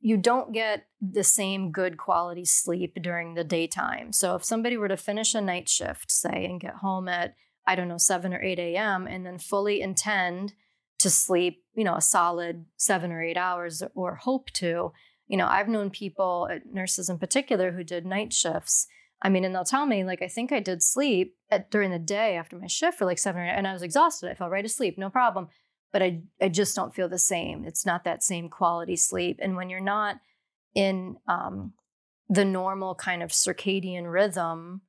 you 0.00 0.16
don't 0.16 0.52
get 0.52 0.86
the 1.00 1.22
same 1.22 1.70
good 1.70 1.98
quality 1.98 2.46
sleep 2.46 2.96
during 3.02 3.34
the 3.34 3.44
daytime. 3.44 4.12
So 4.12 4.34
if 4.36 4.44
somebody 4.44 4.78
were 4.78 4.88
to 4.88 4.96
finish 4.96 5.34
a 5.34 5.42
night 5.42 5.68
shift, 5.68 6.10
say, 6.10 6.46
and 6.46 6.60
get 6.60 6.76
home 6.76 7.08
at, 7.08 7.34
I 7.66 7.74
don't 7.74 7.88
know, 7.88 7.98
7 7.98 8.32
or 8.32 8.42
8 8.42 8.58
a.m., 8.58 9.06
and 9.06 9.26
then 9.26 9.38
fully 9.38 9.82
intend 9.82 10.54
to 11.00 11.10
sleep, 11.10 11.62
you 11.74 11.84
know, 11.84 11.96
a 11.96 12.00
solid 12.00 12.64
seven 12.78 13.12
or 13.12 13.22
eight 13.22 13.36
hours 13.36 13.82
or 13.94 14.16
hope 14.16 14.50
to, 14.52 14.92
you 15.26 15.36
know, 15.36 15.46
I've 15.46 15.68
known 15.68 15.90
people, 15.90 16.48
uh, 16.50 16.60
nurses 16.70 17.10
in 17.10 17.18
particular, 17.18 17.72
who 17.72 17.84
did 17.84 18.06
night 18.06 18.32
shifts. 18.32 18.86
I 19.24 19.30
mean, 19.30 19.44
and 19.44 19.52
they'll 19.54 19.64
tell 19.64 19.86
me, 19.86 20.04
like, 20.04 20.22
I 20.22 20.28
think 20.28 20.52
I 20.52 20.60
did 20.60 20.82
sleep 20.82 21.34
at, 21.50 21.70
during 21.70 21.90
the 21.90 21.98
day 21.98 22.36
after 22.36 22.56
my 22.56 22.68
shift 22.68 22.98
for 22.98 23.06
like 23.06 23.18
seven 23.18 23.40
or 23.40 23.46
eight, 23.46 23.56
and 23.56 23.66
I 23.66 23.72
was 23.72 23.82
exhausted. 23.82 24.30
I 24.30 24.34
fell 24.34 24.50
right 24.50 24.64
asleep, 24.64 24.98
no 24.98 25.10
problem 25.10 25.48
but 25.94 26.02
I, 26.02 26.22
I 26.42 26.48
just 26.48 26.74
don't 26.74 26.92
feel 26.92 27.08
the 27.08 27.20
same. 27.20 27.64
It's 27.64 27.86
not 27.86 28.02
that 28.02 28.24
same 28.24 28.48
quality 28.48 28.96
sleep. 28.96 29.38
And 29.40 29.54
when 29.54 29.70
you're 29.70 29.78
not 29.78 30.16
in 30.74 31.18
um, 31.28 31.72
the 32.28 32.44
normal 32.44 32.96
kind 32.96 33.22
of 33.22 33.30
circadian 33.30 34.12
rhythm, 34.12 34.80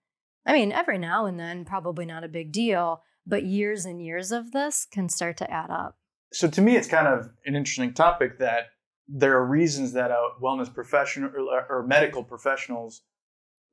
I 0.47 0.53
mean, 0.53 0.71
every 0.71 0.97
now 0.97 1.27
and 1.27 1.39
then, 1.39 1.63
probably 1.63 2.07
not 2.07 2.23
a 2.23 2.27
big 2.27 2.51
deal, 2.51 3.03
but 3.27 3.43
years 3.43 3.85
and 3.85 4.03
years 4.03 4.31
of 4.31 4.51
this 4.51 4.87
can 4.91 5.07
start 5.07 5.37
to 5.37 5.51
add 5.51 5.69
up. 5.69 5.99
So 6.33 6.47
to 6.49 6.59
me, 6.59 6.75
it's 6.75 6.87
kind 6.87 7.07
of 7.07 7.29
an 7.45 7.55
interesting 7.55 7.93
topic 7.93 8.39
that 8.39 8.69
there 9.07 9.37
are 9.37 9.45
reasons 9.45 9.93
that 9.93 10.09
a 10.09 10.29
wellness 10.41 10.73
professional 10.73 11.29
or, 11.51 11.67
or 11.69 11.85
medical 11.85 12.23
professionals 12.23 13.03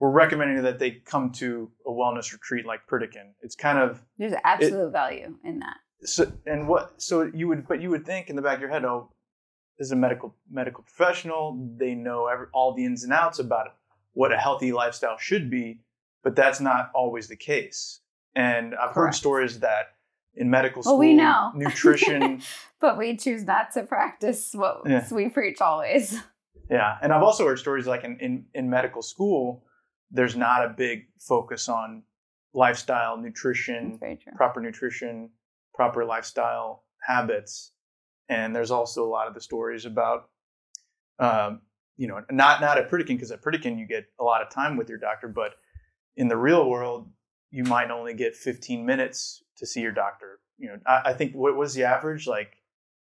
we're 0.02 0.11
recommending 0.11 0.61
that 0.64 0.80
they 0.80 0.90
come 0.90 1.30
to 1.30 1.71
a 1.87 1.90
wellness 1.90 2.32
retreat 2.32 2.66
like 2.66 2.88
Pritikin. 2.88 3.35
It's 3.40 3.54
kind 3.54 3.78
of 3.78 4.02
There's 4.18 4.32
absolute 4.42 4.90
value 4.90 5.37
in 5.44 5.61
that. 5.61 5.76
so 6.04 6.30
and 6.44 6.66
what 6.66 7.00
so 7.00 7.30
you 7.32 7.47
would 7.47 7.68
but 7.68 7.80
you 7.80 7.88
would 7.90 8.04
think 8.04 8.28
in 8.28 8.35
the 8.35 8.42
back 8.42 8.56
of 8.56 8.61
your 8.61 8.71
head 8.71 8.85
oh 8.85 9.11
this 9.78 9.87
is 9.87 9.92
a 9.92 9.97
medical 9.97 10.35
medical 10.50 10.82
professional 10.82 11.56
they 11.78 11.94
know 11.94 12.26
every, 12.26 12.47
all 12.52 12.75
the 12.75 12.85
ins 12.85 13.04
and 13.04 13.12
outs 13.12 13.38
about 13.38 13.68
what 14.12 14.32
a 14.32 14.37
healthy 14.37 14.73
lifestyle 14.73 15.16
should 15.18 15.49
be 15.49 15.78
but 16.25 16.35
that's 16.35 16.61
not 16.61 16.90
always 16.97 17.28
the 17.28 17.37
case 17.37 18.00
and 18.35 18.75
i've 18.75 18.90
heard 18.90 19.14
stories 19.14 19.61
that 19.61 19.94
in 20.35 20.50
medical 20.50 20.82
school 20.82 20.94
Well, 20.99 21.09
we 21.09 21.14
know. 21.14 21.52
nutrition 21.54 22.42
But 22.80 22.99
we 22.99 23.16
choose 23.16 23.44
not 23.44 23.71
to 23.75 23.85
practice 23.85 24.50
what 24.54 24.80
Yeah. 24.85 25.06
we 25.12 25.28
preach 25.28 25.61
always. 25.61 26.18
yeah 26.68 26.97
and 27.02 27.12
i've 27.12 27.23
also 27.23 27.47
heard 27.47 27.61
stories 27.61 27.87
like 27.87 28.02
in, 28.02 28.18
in 28.18 28.44
in 28.54 28.68
medical 28.68 29.02
school 29.02 29.62
there's 30.12 30.37
not 30.37 30.64
a 30.64 30.69
big 30.69 31.07
focus 31.19 31.69
on 31.69 32.02
lifestyle 32.54 33.16
nutrition 33.16 33.90
That's 33.90 34.00
very 34.00 34.16
true. 34.16 34.33
proper 34.37 34.61
nutrition, 34.61 35.31
proper 35.75 36.04
lifestyle 36.04 36.85
habits, 37.00 37.73
and 38.28 38.54
there's 38.54 38.71
also 38.71 39.04
a 39.04 39.11
lot 39.11 39.26
of 39.26 39.35
the 39.35 39.40
stories 39.40 39.85
about, 39.87 40.28
um, 41.19 41.62
you 41.97 42.07
know, 42.07 42.23
not 42.31 42.61
not 42.61 42.78
at 42.78 42.90
Pritikin 42.90 43.09
because 43.16 43.33
at 43.33 43.42
Pritikin 43.42 43.78
you 43.78 43.87
get 43.87 44.07
a 44.21 44.25
lot 44.25 44.42
of 44.42 44.50
time 44.50 44.76
with 44.76 44.88
your 44.88 44.99
doctor, 44.99 45.28
but 45.28 45.54
in 46.16 46.28
the 46.28 46.37
real 46.37 46.69
world 46.69 47.09
you 47.50 47.64
might 47.64 47.90
only 47.90 48.14
get 48.14 48.35
15 48.35 48.85
minutes 48.87 49.42
to 49.57 49.66
see 49.66 49.81
your 49.81 49.92
doctor. 49.92 50.40
You 50.59 50.69
know, 50.69 50.78
I, 50.87 51.02
I 51.07 51.12
think 51.12 51.35
what 51.35 51.57
was 51.57 51.75
the 51.75 51.85
average 51.85 52.26
like. 52.26 52.57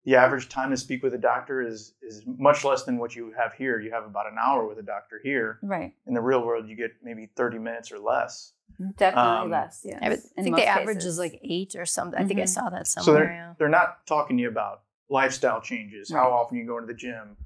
The 0.05 0.15
average 0.17 0.49
time 0.49 0.69
to 0.71 0.77
speak 0.77 1.01
with 1.01 1.13
a 1.13 1.17
doctor 1.17 1.61
is 1.61 1.93
is 2.01 2.23
much 2.25 2.63
less 2.65 2.83
than 2.83 2.97
what 2.97 3.15
you 3.15 3.33
have 3.37 3.53
here. 3.53 3.79
You 3.79 3.91
have 3.91 4.03
about 4.05 4.27
an 4.27 4.35
hour 4.41 4.67
with 4.67 4.77
a 4.77 4.83
doctor 4.83 5.19
here. 5.23 5.59
Right. 5.63 5.93
In 6.07 6.13
the 6.13 6.21
real 6.21 6.45
world, 6.45 6.67
you 6.67 6.75
get 6.75 6.91
maybe 7.01 7.29
30 7.37 7.59
minutes 7.59 7.91
or 7.91 7.99
less. 7.99 8.53
Definitely 8.97 9.31
Um, 9.45 9.49
less. 9.51 9.81
Yeah. 9.85 9.99
I 10.01 10.09
would 10.09 10.19
think 10.21 10.55
the 10.55 10.65
average 10.65 10.97
cases. 10.97 11.13
is 11.13 11.19
like 11.19 11.39
eight 11.43 11.75
or 11.77 11.85
something. 11.85 12.19
I 12.19 12.25
think 12.27 12.39
I 12.39 12.43
Mhm. 12.43 12.49
saw 12.49 12.69
that 12.69 12.87
somewhere. 12.87 13.03
So 13.05 13.11
somewhere. 13.11 13.25
they're 13.25 13.33
yeah. 13.35 13.53
they're 13.57 13.69
not 13.69 14.05
talking 14.05 14.35
to 14.37 14.43
you 14.43 14.49
about 14.49 14.83
lifestyle 15.09 15.61
changes, 15.61 16.11
how 16.11 16.31
often 16.31 16.57
you 16.57 16.65
go 16.65 16.77
into 16.77 16.87
the 16.87 16.93
gym, 16.97 17.37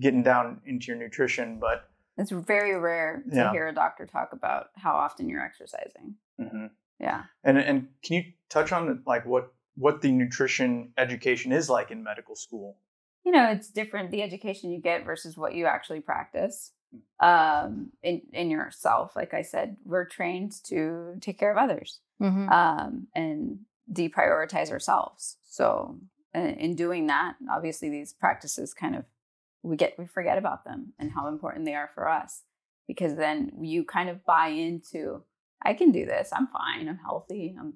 getting 0.00 0.22
down 0.22 0.60
into 0.64 0.86
your 0.86 0.96
nutrition, 0.96 1.58
but 1.58 1.90
It's 2.18 2.30
very 2.30 2.74
rare 2.78 3.22
to 3.28 3.36
Yeah. 3.36 3.50
hear 3.52 3.66
a 3.68 3.74
doctor 3.74 4.06
talk 4.06 4.32
about 4.32 4.70
how 4.76 4.94
often 4.94 5.28
you're 5.28 5.42
exercising. 5.44 6.16
Yeah. 6.98 7.24
and 7.44 7.58
and 7.58 7.88
can 8.02 8.16
you 8.16 8.32
touch 8.48 8.72
on 8.72 9.02
like 9.06 9.26
what 9.26 9.52
what 9.76 10.00
the 10.02 10.10
nutrition 10.12 10.92
education 10.98 11.52
is 11.52 11.68
like 11.70 11.90
in 11.90 12.02
medical 12.02 12.34
school? 12.36 12.78
You 13.24 13.32
know, 13.32 13.50
it's 13.50 13.68
different 13.68 14.10
the 14.10 14.22
education 14.22 14.70
you 14.70 14.80
get 14.80 15.04
versus 15.04 15.36
what 15.36 15.54
you 15.54 15.66
actually 15.66 16.00
practice 16.00 16.72
um, 17.20 17.90
in 18.02 18.22
in 18.32 18.50
yourself. 18.50 19.16
Like 19.16 19.34
I 19.34 19.42
said, 19.42 19.76
we're 19.84 20.04
trained 20.06 20.52
to 20.64 21.16
take 21.20 21.38
care 21.38 21.50
of 21.50 21.58
others 21.58 22.00
Mhm. 22.20 22.50
um, 22.50 23.06
and 23.14 23.60
deprioritize 23.92 24.70
ourselves. 24.70 25.38
So, 25.44 25.98
uh, 26.34 26.38
in 26.38 26.74
doing 26.76 27.06
that, 27.08 27.36
obviously, 27.50 27.88
these 27.90 28.12
practices 28.12 28.72
kind 28.74 28.94
of 28.96 29.04
we 29.62 29.76
get 29.76 29.98
we 29.98 30.06
forget 30.06 30.38
about 30.38 30.64
them 30.64 30.92
and 30.98 31.10
how 31.10 31.26
important 31.26 31.64
they 31.64 31.74
are 31.74 31.90
for 31.94 32.08
us 32.08 32.42
because 32.86 33.16
then 33.16 33.52
you 33.60 33.84
kind 33.84 34.08
of 34.08 34.24
buy 34.24 34.48
into 34.48 35.24
I 35.62 35.74
can 35.74 35.90
do 35.90 36.04
this. 36.06 36.30
I'm 36.32 36.46
fine. 36.46 36.88
I'm 36.88 36.98
healthy. 36.98 37.56
I'm 37.58 37.74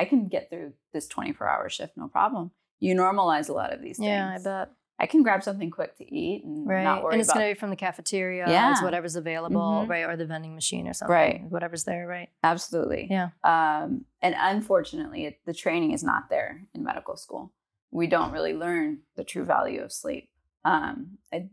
I 0.00 0.04
can 0.06 0.28
get 0.28 0.48
through 0.48 0.72
this 0.94 1.06
24 1.08 1.46
hour 1.48 1.68
shift 1.68 1.96
no 1.96 2.08
problem. 2.08 2.50
You 2.80 2.94
normalize 2.94 3.48
a 3.50 3.52
lot 3.52 3.72
of 3.74 3.82
these 3.82 3.98
yeah, 3.98 4.28
I 4.28 4.32
things. 4.32 4.44
bet. 4.44 4.70
I 4.98 5.06
can 5.06 5.22
grab 5.22 5.42
something 5.42 5.70
quick 5.70 5.96
to 5.98 6.04
eat 6.14 6.44
and 6.44 6.66
Right. 6.66 6.82
not 6.84 7.02
worry 7.02 7.12
And 7.14 7.20
it's 7.20 7.32
going 7.32 7.46
to 7.48 7.54
be 7.54 7.58
from 7.58 7.70
the 7.70 7.76
cafeteria. 7.76 8.46
Yeah, 8.48 8.70
It's 8.72 8.82
whatever's 8.82 9.16
available, 9.16 9.60
Mhm. 9.60 9.88
right? 9.88 10.04
Or 10.08 10.16
the 10.16 10.26
vending 10.26 10.54
machine 10.54 10.86
or 10.88 10.92
something. 10.94 11.12
Right. 11.14 11.42
Whatever's 11.50 11.84
there, 11.84 12.06
right? 12.06 12.28
Absolutely. 12.42 13.06
Yeah. 13.10 13.30
Um, 13.44 14.04
and 14.22 14.34
unfortunately, 14.38 15.24
it, 15.26 15.40
the 15.46 15.54
training 15.54 15.92
is 15.92 16.02
not 16.04 16.28
there 16.30 16.66
in 16.74 16.82
medical 16.84 17.16
school. 17.16 17.52
We 17.90 18.06
don't 18.06 18.32
really 18.32 18.54
learn 18.54 19.00
the 19.16 19.24
true 19.24 19.44
value 19.44 19.82
of 19.82 19.92
sleep. 19.92 20.30
Um, 20.64 21.18
I- 21.32 21.48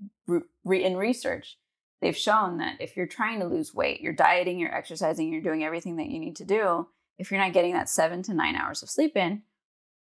re, 0.65 0.83
in 0.83 0.95
research, 0.97 1.57
they've 2.01 2.15
shown 2.17 2.57
that 2.57 2.79
if 2.81 2.95
you're 2.97 3.07
trying 3.07 3.39
to 3.39 3.45
lose 3.47 3.73
weight, 3.73 4.01
you're 4.01 4.13
dieting, 4.13 4.59
you're 4.59 4.75
exercising, 4.75 5.31
you're 5.31 5.41
doing 5.41 5.63
everything 5.63 5.95
that 5.97 6.07
you 6.09 6.19
need 6.19 6.35
to 6.37 6.45
do. 6.45 6.87
If 7.17 7.31
you're 7.31 7.39
not 7.39 7.53
getting 7.53 7.73
that 7.73 7.89
seven 7.89 8.21
to 8.23 8.33
nine 8.33 8.55
hours 8.55 8.83
of 8.83 8.89
sleep 8.89 9.17
in, 9.17 9.41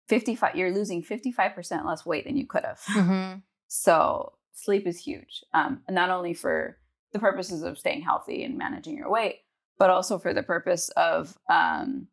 55, 0.10 0.56
you're 0.56 0.74
losing 0.74 1.04
55% 1.04 1.86
less 1.86 2.06
weight 2.06 2.26
than 2.26 2.38
you 2.38 2.46
could 2.46 2.64
have. 2.64 2.80
Mm-hmm. 2.94 3.40
So 3.68 4.34
sleep 4.54 4.88
is 4.88 5.00
huge, 5.00 5.44
um, 5.54 5.82
and 5.88 5.96
not 5.96 6.10
only 6.10 6.34
for 6.34 6.78
the 7.14 7.20
purposes 7.20 7.64
of 7.64 7.78
staying 7.78 8.02
healthy 8.02 8.44
and 8.44 8.58
managing 8.58 8.98
your 8.98 9.10
weight, 9.10 9.42
but 9.78 9.90
also 9.90 10.18
for 10.18 10.34
the 10.34 10.44
purpose 10.44 10.90
of 10.98 11.38
um, 11.50 12.08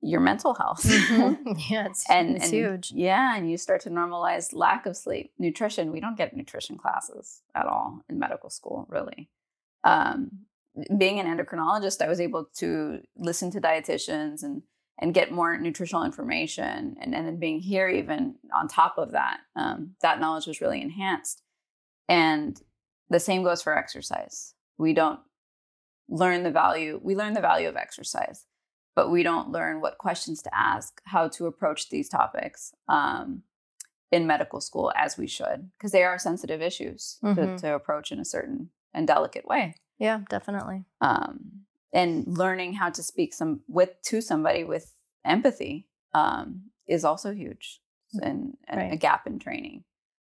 your 0.00 0.20
mental 0.20 0.54
health. 0.54 0.84
Yeah, 1.70 1.86
it's, 1.86 2.08
and 2.10 2.36
it's 2.36 2.46
and- 2.46 2.54
huge. 2.54 2.92
Yeah, 2.92 3.36
and 3.36 3.50
you 3.50 3.56
start 3.56 3.80
to 3.82 3.90
normalize 3.90 4.54
lack 4.54 4.86
of 4.86 4.96
sleep, 4.96 5.32
nutrition. 5.38 5.92
We 5.92 6.00
don't 6.00 6.16
get 6.16 6.36
nutrition 6.36 6.76
classes 6.76 7.42
at 7.54 7.66
all 7.66 8.02
in 8.08 8.18
medical 8.18 8.50
school, 8.50 8.86
really. 8.88 9.28
Um, 9.84 10.46
being 10.98 11.18
an 11.20 11.26
endocrinologist, 11.26 12.02
I 12.02 12.08
was 12.08 12.20
able 12.20 12.48
to 12.58 13.00
listen 13.16 13.50
to 13.52 13.60
dietitians 13.60 14.42
and 14.42 14.62
and 14.98 15.12
get 15.12 15.30
more 15.30 15.58
nutritional 15.58 16.04
information, 16.04 16.96
and, 17.02 17.14
and 17.14 17.26
then 17.26 17.36
being 17.38 17.60
here, 17.60 17.86
even 17.86 18.36
on 18.54 18.66
top 18.66 18.96
of 18.96 19.12
that, 19.12 19.40
um, 19.54 19.94
that 20.00 20.20
knowledge 20.20 20.46
was 20.46 20.62
really 20.62 20.80
enhanced. 20.80 21.42
And 22.08 22.58
the 23.10 23.20
same 23.20 23.42
goes 23.42 23.60
for 23.60 23.76
exercise. 23.76 24.54
We 24.78 24.94
don't 24.94 25.20
learn 26.08 26.44
the 26.44 26.50
value. 26.50 26.98
We 27.02 27.14
learn 27.14 27.34
the 27.34 27.42
value 27.42 27.68
of 27.68 27.76
exercise 27.76 28.46
but 28.96 29.10
we 29.10 29.22
don't 29.22 29.52
learn 29.52 29.80
what 29.82 29.98
questions 29.98 30.40
to 30.42 30.50
ask, 30.56 31.00
how 31.04 31.28
to 31.28 31.46
approach 31.46 31.90
these 31.90 32.08
topics 32.08 32.72
um, 32.88 33.42
in 34.10 34.26
medical 34.26 34.58
school 34.60 34.90
as 34.96 35.18
we 35.18 35.26
should, 35.26 35.70
because 35.76 35.92
they 35.92 36.02
are 36.02 36.18
sensitive 36.18 36.62
issues 36.62 37.18
to, 37.22 37.26
Mhm. 37.34 37.60
to 37.60 37.74
approach 37.74 38.10
in 38.10 38.18
a 38.18 38.24
certain 38.24 38.70
and 38.94 39.06
delicate 39.06 39.46
way. 39.46 39.74
Yeah, 39.98 40.20
definitely. 40.28 40.84
Um, 41.00 41.62
and 41.92 42.26
learning 42.26 42.74
how 42.74 42.90
to 42.90 43.02
speak 43.02 43.32
some 43.32 43.60
with 43.68 43.90
to 44.04 44.20
somebody 44.20 44.64
with 44.64 44.92
empathy 45.24 45.88
um, 46.12 46.70
is 46.86 47.04
also 47.04 47.32
huge, 47.32 47.80
and, 48.22 48.56
and 48.68 48.92
a 48.92 48.96
gap 48.96 49.26
in 49.26 49.38
training, 49.38 49.84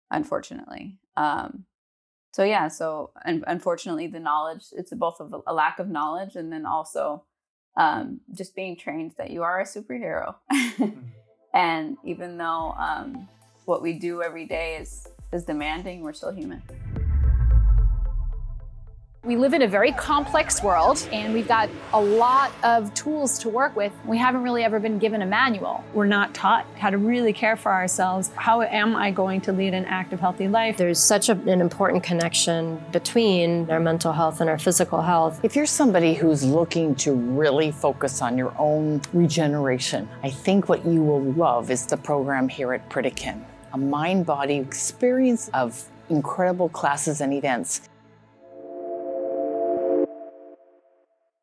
unfortunately. 0.09 0.97
Um, 1.15 1.65
so 2.33 2.43
yeah, 2.43 2.67
so 2.67 3.11
un- 3.25 3.43
unfortunately, 3.47 4.07
the 4.07 4.19
knowledge 4.19 4.65
it's 4.73 4.93
both 4.93 5.19
of 5.19 5.33
a- 5.33 5.41
a 5.47 5.53
lack 5.53 5.79
of 5.79 5.89
knowledge 5.89 6.35
and 6.35 6.51
then 6.51 6.65
also 6.65 7.23
um, 7.77 8.21
just 8.33 8.55
being 8.55 8.75
trained 8.75 9.13
that 9.17 9.31
you 9.31 9.43
are 9.43 9.61
a 9.61 9.65
superhero. 9.65 10.35
and 11.53 11.97
even 12.03 12.37
though 12.37 12.73
um, 12.77 13.27
what 13.65 13.81
we 13.81 13.93
do 13.93 14.21
every 14.21 14.45
day 14.45 14.77
is 14.77 15.07
is 15.31 15.45
demanding, 15.45 16.01
we're 16.01 16.13
still 16.13 16.33
human. 16.33 16.61
We 19.23 19.35
live 19.35 19.53
in 19.53 19.61
a 19.61 19.67
very 19.67 19.91
complex 19.91 20.63
world 20.63 21.07
and 21.11 21.31
we've 21.31 21.47
got 21.47 21.69
a 21.93 22.01
lot 22.01 22.51
of 22.63 22.91
tools 22.95 23.37
to 23.39 23.49
work 23.49 23.75
with. 23.75 23.93
We 24.03 24.17
haven't 24.17 24.41
really 24.41 24.63
ever 24.63 24.79
been 24.79 24.97
given 24.97 25.21
a 25.21 25.27
manual. 25.27 25.83
We're 25.93 26.07
not 26.07 26.33
taught 26.33 26.65
how 26.79 26.89
to 26.89 26.97
really 26.97 27.31
care 27.31 27.55
for 27.55 27.71
ourselves. 27.71 28.31
How 28.33 28.63
am 28.63 28.95
I 28.95 29.11
going 29.11 29.39
to 29.41 29.51
lead 29.51 29.75
an 29.75 29.85
active, 29.85 30.19
healthy 30.19 30.47
life? 30.47 30.77
There's 30.77 30.97
such 30.97 31.29
a, 31.29 31.33
an 31.33 31.61
important 31.61 32.01
connection 32.01 32.83
between 32.91 33.69
our 33.69 33.79
mental 33.79 34.11
health 34.11 34.41
and 34.41 34.49
our 34.49 34.57
physical 34.57 35.03
health. 35.03 35.39
If 35.43 35.55
you're 35.55 35.67
somebody 35.67 36.15
who's 36.15 36.43
looking 36.43 36.95
to 36.95 37.13
really 37.13 37.71
focus 37.71 38.23
on 38.23 38.39
your 38.39 38.55
own 38.57 39.03
regeneration, 39.13 40.09
I 40.23 40.31
think 40.31 40.67
what 40.67 40.83
you 40.83 41.03
will 41.03 41.21
love 41.33 41.69
is 41.69 41.85
the 41.85 41.97
program 41.97 42.49
here 42.49 42.73
at 42.73 42.89
Pritikin, 42.89 43.43
a 43.71 43.77
mind 43.77 44.25
body 44.25 44.55
experience 44.55 45.47
of 45.53 45.87
incredible 46.09 46.69
classes 46.69 47.21
and 47.21 47.31
events. 47.35 47.87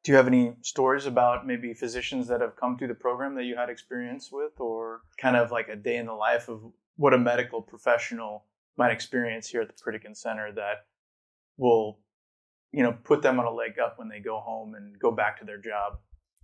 Do 0.04 0.12
you 0.12 0.16
have 0.16 0.26
any 0.26 0.54
stories 0.62 1.06
about 1.06 1.46
maybe 1.46 1.74
physicians 1.74 2.28
that 2.28 2.40
have 2.40 2.56
come 2.56 2.78
through 2.78 2.88
the 2.88 2.94
program 2.94 3.34
that 3.34 3.44
you 3.44 3.56
had 3.56 3.68
experience 3.68 4.30
with, 4.32 4.52
or 4.58 5.02
kind 5.20 5.36
of 5.36 5.50
like 5.50 5.68
a 5.68 5.76
day 5.76 5.96
in 5.96 6.06
the 6.06 6.14
life 6.14 6.48
of 6.48 6.62
what 6.96 7.14
a 7.14 7.18
medical 7.18 7.60
professional 7.60 8.44
might 8.76 8.92
experience 8.92 9.48
here 9.48 9.60
at 9.60 9.68
the 9.68 9.74
Pritikin 9.74 10.16
Center 10.16 10.52
that 10.52 10.86
will, 11.56 11.98
you 12.72 12.82
know, 12.82 12.96
put 13.04 13.22
them 13.22 13.38
on 13.40 13.46
a 13.46 13.50
leg 13.50 13.78
up 13.78 13.98
when 13.98 14.08
they 14.08 14.20
go 14.20 14.38
home 14.38 14.74
and 14.74 14.98
go 14.98 15.10
back 15.10 15.38
to 15.40 15.44
their 15.44 15.58
job? 15.58 15.98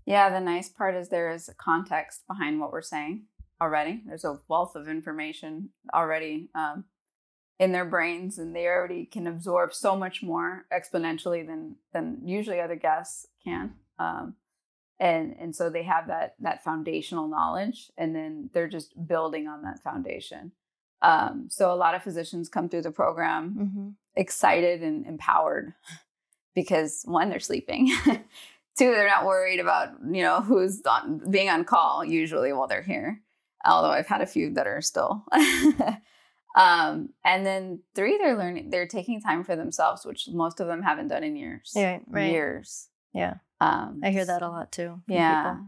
Yeah, 0.04 0.28
the 0.30 0.40
nice 0.40 0.68
part 0.68 0.96
is 0.96 1.08
there 1.08 1.30
is 1.30 1.48
context 1.58 2.24
behind 2.28 2.60
what 2.60 2.72
we're 2.72 2.82
saying 2.82 3.24
already. 3.60 4.02
There's 4.06 4.24
a 4.24 4.40
wealth 4.48 4.74
of 4.74 4.88
information 4.88 5.70
already 5.94 6.50
um, 6.54 6.84
in 7.58 7.72
their 7.72 7.84
brains, 7.84 8.38
and 8.38 8.54
they 8.54 8.66
already 8.66 9.04
can 9.06 9.26
absorb 9.26 9.72
so 9.72 9.96
much 9.96 10.22
more 10.22 10.66
exponentially 10.72 11.46
than 11.46 11.76
than 11.92 12.20
usually 12.24 12.60
other 12.60 12.76
guests 12.76 13.26
can. 13.44 13.74
Um, 13.98 14.34
and 14.98 15.34
and 15.38 15.54
so 15.54 15.70
they 15.70 15.82
have 15.84 16.06
that 16.08 16.34
that 16.40 16.64
foundational 16.64 17.28
knowledge, 17.28 17.90
and 17.96 18.14
then 18.14 18.50
they're 18.52 18.68
just 18.68 19.06
building 19.06 19.46
on 19.48 19.62
that 19.62 19.82
foundation. 19.82 20.52
Um, 21.02 21.46
so 21.50 21.72
a 21.72 21.76
lot 21.76 21.94
of 21.94 22.02
physicians 22.02 22.48
come 22.48 22.68
through 22.68 22.82
the 22.82 22.90
program 22.90 23.56
Mm-hmm. 23.58 23.88
excited 24.16 24.82
and 24.82 25.06
empowered 25.06 25.74
because 26.54 27.02
one, 27.04 27.28
they're 27.30 27.40
sleeping. 27.40 27.92
Two, 28.76 28.90
they're 28.90 29.06
not 29.06 29.26
worried 29.26 29.60
about 29.60 29.90
you 30.10 30.22
know 30.22 30.40
who's 30.40 30.82
on, 30.82 31.30
being 31.30 31.48
on 31.48 31.64
call 31.64 32.04
usually 32.04 32.52
while 32.52 32.66
they're 32.66 32.82
here. 32.82 33.20
Although 33.64 33.90
I've 33.90 34.08
had 34.08 34.20
a 34.20 34.26
few 34.26 34.52
that 34.54 34.66
are 34.66 34.80
still. 34.82 35.24
um, 36.54 37.10
and 37.24 37.44
then 37.44 37.80
three, 37.94 38.18
they're 38.18 38.36
learning. 38.36 38.70
They're 38.70 38.86
taking 38.86 39.20
time 39.20 39.44
for 39.44 39.56
themselves, 39.56 40.04
which 40.04 40.28
most 40.32 40.60
of 40.60 40.66
them 40.66 40.82
haven't 40.82 41.08
done 41.08 41.24
in 41.24 41.36
years. 41.36 41.72
Yeah, 41.74 41.98
right. 42.08 42.30
Years. 42.32 42.88
Yeah. 43.12 43.34
Um, 43.60 44.00
I 44.02 44.10
hear 44.10 44.24
that 44.24 44.42
a 44.42 44.48
lot 44.48 44.72
too. 44.72 45.00
yeah. 45.08 45.52
people. 45.52 45.66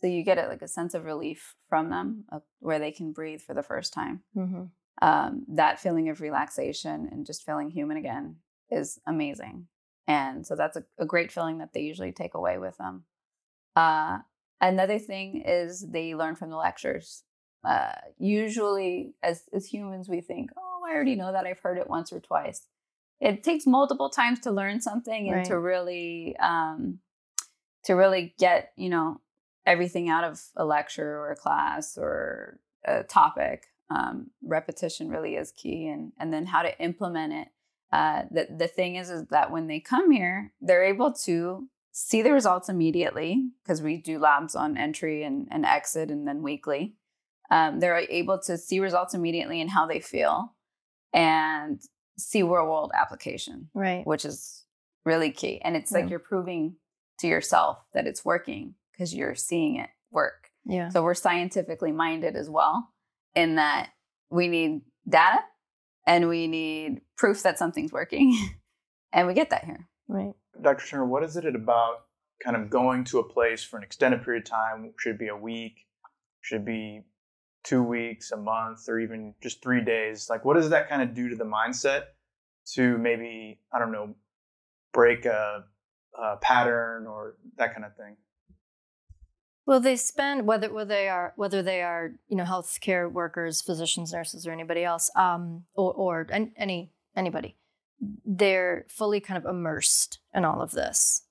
So 0.00 0.06
you 0.08 0.22
get 0.22 0.38
it 0.38 0.48
like 0.48 0.62
a 0.62 0.68
sense 0.68 0.92
of 0.94 1.04
relief 1.04 1.54
from 1.68 1.88
them, 1.88 2.24
uh, 2.30 2.40
where 2.60 2.78
they 2.78 2.92
can 2.92 3.12
breathe 3.12 3.40
for 3.40 3.54
the 3.54 3.62
first 3.62 3.92
time. 3.94 4.22
Mhm. 4.36 4.70
Um, 5.00 5.44
that 5.48 5.80
feeling 5.80 6.08
of 6.08 6.20
relaxation 6.20 7.08
and 7.10 7.24
just 7.26 7.44
feeling 7.44 7.70
human 7.70 7.96
again 7.96 8.36
is 8.70 9.00
amazing. 9.06 9.66
And 10.06 10.46
so 10.46 10.56
that's 10.56 10.76
a, 10.76 10.84
a 10.98 11.06
great 11.06 11.32
feeling 11.32 11.58
that 11.58 11.72
they 11.72 11.80
usually 11.80 12.12
take 12.12 12.34
away 12.34 12.58
with 12.58 12.76
them. 12.76 13.04
Uh, 13.74 14.18
another 14.60 14.98
thing 14.98 15.42
is 15.44 15.80
they 15.88 16.14
learn 16.14 16.36
from 16.36 16.50
the 16.50 16.56
lectures. 16.56 17.24
Uh, 17.64 17.92
usually, 18.18 19.14
as 19.22 19.44
as 19.52 19.66
humans, 19.66 20.08
we 20.08 20.20
think, 20.20 20.50
"Oh, 20.56 20.82
I 20.86 20.94
already 20.94 21.14
know 21.14 21.32
that. 21.32 21.46
I've 21.46 21.60
heard 21.60 21.78
it 21.78 21.88
once 21.88 22.12
or 22.12 22.20
twice." 22.20 22.66
It 23.20 23.42
takes 23.42 23.66
multiple 23.66 24.10
times 24.10 24.40
to 24.40 24.50
learn 24.50 24.80
something 24.80 25.30
and 25.30 25.44
to 25.46 25.58
really 25.58 26.36
um, 26.38 26.98
to 27.84 27.94
really 27.94 28.34
get 28.38 28.72
you 28.76 28.90
know 28.90 29.20
everything 29.66 30.08
out 30.08 30.24
of 30.24 30.42
a 30.56 30.64
lecture 30.64 31.18
or 31.18 31.32
a 31.32 31.36
class 31.36 31.96
or 31.96 32.58
a 32.84 33.02
topic. 33.02 33.64
Um, 33.90 34.30
repetition 34.42 35.08
really 35.08 35.36
is 35.36 35.52
key, 35.52 35.86
and 35.86 36.12
and 36.18 36.32
then 36.32 36.46
how 36.46 36.62
to 36.62 36.78
implement 36.80 37.32
it. 37.32 37.48
Uh, 37.92 38.22
the 38.30 38.48
the 38.58 38.68
thing 38.68 38.96
is, 38.96 39.08
is 39.08 39.26
that 39.28 39.50
when 39.50 39.68
they 39.68 39.80
come 39.80 40.10
here, 40.10 40.52
they're 40.60 40.84
able 40.84 41.12
to 41.12 41.68
see 41.94 42.22
the 42.22 42.32
results 42.32 42.68
immediately 42.68 43.50
because 43.62 43.80
we 43.80 43.96
do 43.96 44.18
labs 44.18 44.56
on 44.56 44.76
entry 44.76 45.22
and, 45.22 45.46
and 45.50 45.64
exit 45.64 46.10
and 46.10 46.26
then 46.26 46.42
weekly. 46.42 46.96
Um, 47.50 47.80
they're 47.80 47.98
able 47.98 48.38
to 48.40 48.56
see 48.56 48.80
results 48.80 49.14
immediately 49.14 49.60
and 49.60 49.70
how 49.70 49.86
they 49.86 50.00
feel 50.00 50.54
and 51.12 51.80
see 52.18 52.42
real 52.42 52.66
world 52.66 52.92
application, 52.94 53.68
Right. 53.74 54.06
which 54.06 54.24
is 54.24 54.64
really 55.04 55.30
key. 55.30 55.60
And 55.62 55.76
it's 55.76 55.92
like 55.92 56.08
you're 56.08 56.18
proving 56.18 56.76
to 57.20 57.26
yourself 57.26 57.78
that 57.92 58.06
it's 58.06 58.24
working 58.24 58.74
because 58.92 59.14
you're 59.14 59.34
seeing 59.34 59.76
it 59.76 59.90
work. 60.10 60.50
Yeah. 60.64 60.88
So 60.88 61.02
we're 61.02 61.14
scientifically 61.14 61.92
minded 61.92 62.36
as 62.36 62.48
well 62.48 62.88
in 63.34 63.56
that 63.56 63.90
we 64.30 64.48
need 64.48 64.80
data 65.08 65.40
and 66.06 66.28
we 66.28 66.46
need 66.46 67.02
proof 67.16 67.42
that 67.42 67.58
something's 67.58 67.92
working. 67.92 68.36
and 69.12 69.26
we 69.26 69.34
get 69.34 69.50
that 69.50 69.64
here. 69.64 69.88
Right. 70.08 70.32
Dr. 70.60 70.86
Turner, 70.86 71.04
what 71.06 71.22
is 71.22 71.36
it 71.36 71.44
about 71.46 72.04
kind 72.42 72.56
of 72.56 72.70
going 72.70 73.04
to 73.04 73.18
a 73.18 73.24
place 73.28 73.62
for 73.62 73.76
an 73.76 73.82
extended 73.82 74.22
period 74.24 74.44
of 74.44 74.50
time? 74.50 74.92
Should 74.98 75.14
it 75.14 75.18
be 75.18 75.28
a 75.28 75.36
week? 75.36 75.86
Should 76.40 76.62
it 76.62 76.64
be 76.64 77.02
two 77.64 77.82
weeks, 77.82 78.30
a 78.30 78.36
month, 78.36 78.88
or 78.88 79.00
even 79.00 79.34
just 79.42 79.62
three 79.62 79.82
days? 79.82 80.28
Like, 80.30 80.44
what 80.44 80.54
does 80.54 80.70
that 80.70 80.88
kind 80.88 81.02
of 81.02 81.14
do 81.14 81.28
to 81.28 81.36
the 81.36 81.44
mindset 81.44 82.04
to 82.74 82.96
maybe, 82.98 83.58
I 83.72 83.78
don't 83.78 83.92
know, 83.92 84.14
break 84.92 85.24
a, 85.24 85.64
a 86.18 86.36
pattern 86.36 87.06
or 87.06 87.34
that 87.56 87.74
kind 87.74 87.84
of 87.84 87.96
thing? 87.96 88.16
Well, 89.66 89.80
they 89.80 89.96
spend 89.96 90.46
whether 90.46 90.72
whether 90.72 90.94
they 90.94 91.08
are 91.08 91.32
whether 91.36 91.62
they 91.62 91.80
are 91.80 92.12
you 92.28 92.36
know 92.36 92.44
healthcare 92.44 93.10
workers, 93.10 93.62
physicians, 93.62 94.12
nurses, 94.12 94.46
or 94.46 94.52
anybody 94.52 94.84
else, 94.84 95.10
um, 95.16 95.64
or 95.74 95.92
or 95.94 96.26
any 96.30 96.92
anybody, 97.16 97.56
they're 98.26 98.84
fully 98.88 99.20
kind 99.20 99.38
of 99.38 99.48
immersed 99.48 100.18
in 100.34 100.44
all 100.44 100.60
of 100.60 100.72
this, 100.72 101.22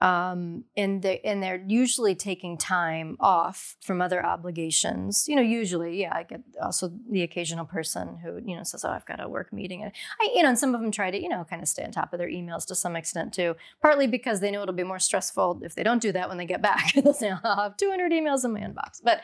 um, 0.00 0.64
and 0.76 1.02
they 1.02 1.20
and 1.20 1.42
they're 1.42 1.64
usually 1.66 2.14
taking 2.14 2.58
time 2.58 3.16
off 3.20 3.76
from 3.80 4.00
other 4.00 4.24
obligations. 4.24 5.26
You 5.28 5.36
know, 5.36 5.42
usually, 5.42 6.00
yeah, 6.00 6.14
I 6.14 6.22
get 6.22 6.42
also 6.62 6.92
the 7.10 7.22
occasional 7.22 7.64
person 7.64 8.18
who 8.22 8.40
you 8.44 8.56
know 8.56 8.62
says, 8.62 8.84
"Oh, 8.84 8.90
I've 8.90 9.06
got 9.06 9.22
a 9.22 9.28
work 9.28 9.52
meeting," 9.52 9.82
and 9.82 9.92
I, 10.20 10.32
you 10.34 10.42
know, 10.42 10.50
and 10.50 10.58
some 10.58 10.74
of 10.74 10.80
them 10.80 10.90
try 10.90 11.10
to 11.10 11.20
you 11.20 11.28
know 11.28 11.44
kind 11.48 11.62
of 11.62 11.68
stay 11.68 11.84
on 11.84 11.92
top 11.92 12.12
of 12.12 12.18
their 12.18 12.28
emails 12.28 12.66
to 12.66 12.74
some 12.74 12.96
extent 12.96 13.32
too 13.32 13.54
partly 13.82 14.06
because 14.06 14.40
they 14.40 14.50
know 14.50 14.62
it'll 14.62 14.74
be 14.74 14.82
more 14.82 14.98
stressful 14.98 15.60
if 15.62 15.74
they 15.74 15.82
don't 15.82 16.02
do 16.02 16.12
that 16.12 16.28
when 16.28 16.38
they 16.38 16.46
get 16.46 16.62
back. 16.62 16.92
They'll 16.94 17.14
say, 17.14 17.30
I'll 17.30 17.56
have 17.56 17.76
200 17.76 18.12
emails 18.12 18.44
in 18.44 18.52
my 18.52 18.60
inbox. 18.60 19.00
But 19.02 19.20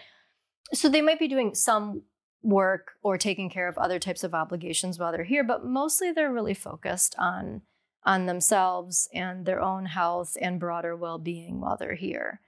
so 0.73 0.89
they 0.89 1.01
might 1.01 1.19
be 1.19 1.29
doing 1.29 1.55
some 1.55 2.03
work 2.43 2.93
or 3.03 3.19
taking 3.19 3.51
care 3.51 3.69
of 3.69 3.79
other 3.79 3.99
types 3.99 4.25
of 4.25 4.35
obligations 4.35 4.99
while 4.99 5.13
they're 5.13 5.25
here, 5.25 5.45
but 5.45 5.65
mostly 5.65 6.13
they're 6.13 6.33
really 6.33 6.55
focused 6.55 7.15
on 7.19 7.63
on 8.05 8.27
themselves 8.27 9.09
and 9.15 9.47
their 9.47 9.61
own 9.61 9.87
health 9.87 10.37
and 10.41 10.59
broader 10.59 10.97
well-being 10.97 11.61
while 11.61 11.77
they're 11.77 11.95
here. 11.95 12.41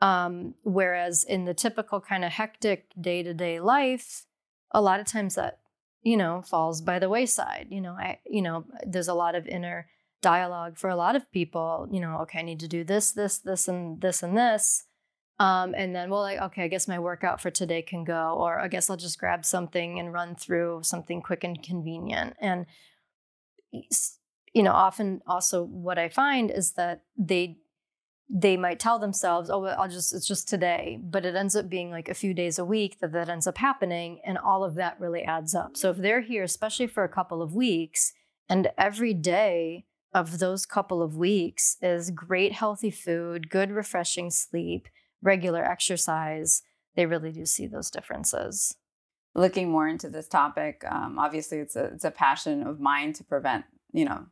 Um, 0.00 0.54
whereas 0.62 1.24
in 1.24 1.44
the 1.44 1.54
typical 1.54 2.00
kind 2.00 2.24
of 2.24 2.32
hectic 2.32 2.86
day-to-day 3.00 3.60
life, 3.60 4.26
a 4.70 4.82
lot 4.82 5.00
of 5.00 5.06
times 5.06 5.34
that 5.36 5.60
you 6.02 6.16
know 6.16 6.42
falls 6.42 6.80
by 6.80 6.98
the 6.98 7.08
wayside. 7.08 7.68
You 7.70 7.80
know, 7.80 7.92
I 7.92 8.18
you 8.26 8.42
know 8.42 8.64
there's 8.86 9.08
a 9.08 9.14
lot 9.14 9.34
of 9.34 9.46
inner 9.46 9.86
dialogue 10.24 10.78
for 10.78 10.88
a 10.88 10.96
lot 10.96 11.14
of 11.14 11.30
people 11.32 11.86
you 11.92 12.00
know 12.00 12.16
okay 12.22 12.38
i 12.38 12.42
need 12.42 12.58
to 12.58 12.66
do 12.66 12.82
this 12.82 13.12
this 13.12 13.36
this 13.36 13.68
and 13.68 14.00
this 14.00 14.22
and 14.22 14.34
this 14.34 14.84
um, 15.38 15.74
and 15.76 15.94
then 15.94 16.08
well 16.08 16.22
like 16.22 16.40
okay 16.40 16.62
i 16.64 16.68
guess 16.68 16.88
my 16.88 16.98
workout 16.98 17.42
for 17.42 17.50
today 17.50 17.82
can 17.82 18.04
go 18.04 18.34
or 18.38 18.58
i 18.58 18.66
guess 18.66 18.88
i'll 18.88 18.96
just 18.96 19.18
grab 19.18 19.44
something 19.44 19.98
and 20.00 20.14
run 20.14 20.34
through 20.34 20.80
something 20.82 21.20
quick 21.20 21.44
and 21.44 21.62
convenient 21.62 22.34
and 22.40 22.64
you 24.54 24.62
know 24.62 24.72
often 24.72 25.20
also 25.26 25.62
what 25.62 25.98
i 25.98 26.08
find 26.08 26.50
is 26.50 26.72
that 26.72 27.02
they 27.18 27.58
they 28.30 28.56
might 28.56 28.80
tell 28.80 28.98
themselves 28.98 29.50
oh 29.50 29.64
i'll 29.64 29.88
just 29.88 30.14
it's 30.14 30.26
just 30.26 30.48
today 30.48 30.98
but 31.02 31.26
it 31.26 31.34
ends 31.34 31.54
up 31.54 31.68
being 31.68 31.90
like 31.90 32.08
a 32.08 32.14
few 32.14 32.32
days 32.32 32.58
a 32.58 32.64
week 32.64 32.98
that 33.00 33.12
that 33.12 33.28
ends 33.28 33.46
up 33.46 33.58
happening 33.58 34.20
and 34.24 34.38
all 34.38 34.64
of 34.64 34.74
that 34.74 34.98
really 34.98 35.22
adds 35.22 35.54
up 35.54 35.76
so 35.76 35.90
if 35.90 35.98
they're 35.98 36.22
here 36.22 36.42
especially 36.42 36.86
for 36.86 37.04
a 37.04 37.08
couple 37.08 37.42
of 37.42 37.54
weeks 37.54 38.12
and 38.48 38.70
every 38.78 39.14
day 39.14 39.84
of 40.14 40.38
those 40.38 40.64
couple 40.64 41.02
of 41.02 41.16
weeks 41.16 41.76
is 41.82 42.10
great 42.10 42.52
healthy 42.52 42.90
food, 42.90 43.50
good 43.50 43.72
refreshing 43.72 44.30
sleep, 44.30 44.88
regular 45.20 45.64
exercise, 45.64 46.62
they 46.94 47.04
really 47.04 47.32
do 47.32 47.44
see 47.44 47.66
those 47.66 47.90
differences. 47.90 48.76
looking 49.34 49.68
more 49.68 49.88
into 49.88 50.08
this 50.08 50.28
topic, 50.28 50.84
um, 50.88 51.18
obviously 51.18 51.58
it's 51.58 51.74
a 51.74 51.86
it's 51.86 52.04
a 52.04 52.10
passion 52.10 52.62
of 52.62 52.78
mine 52.78 53.12
to 53.12 53.24
prevent 53.24 53.64
you 53.92 54.04
know 54.04 54.26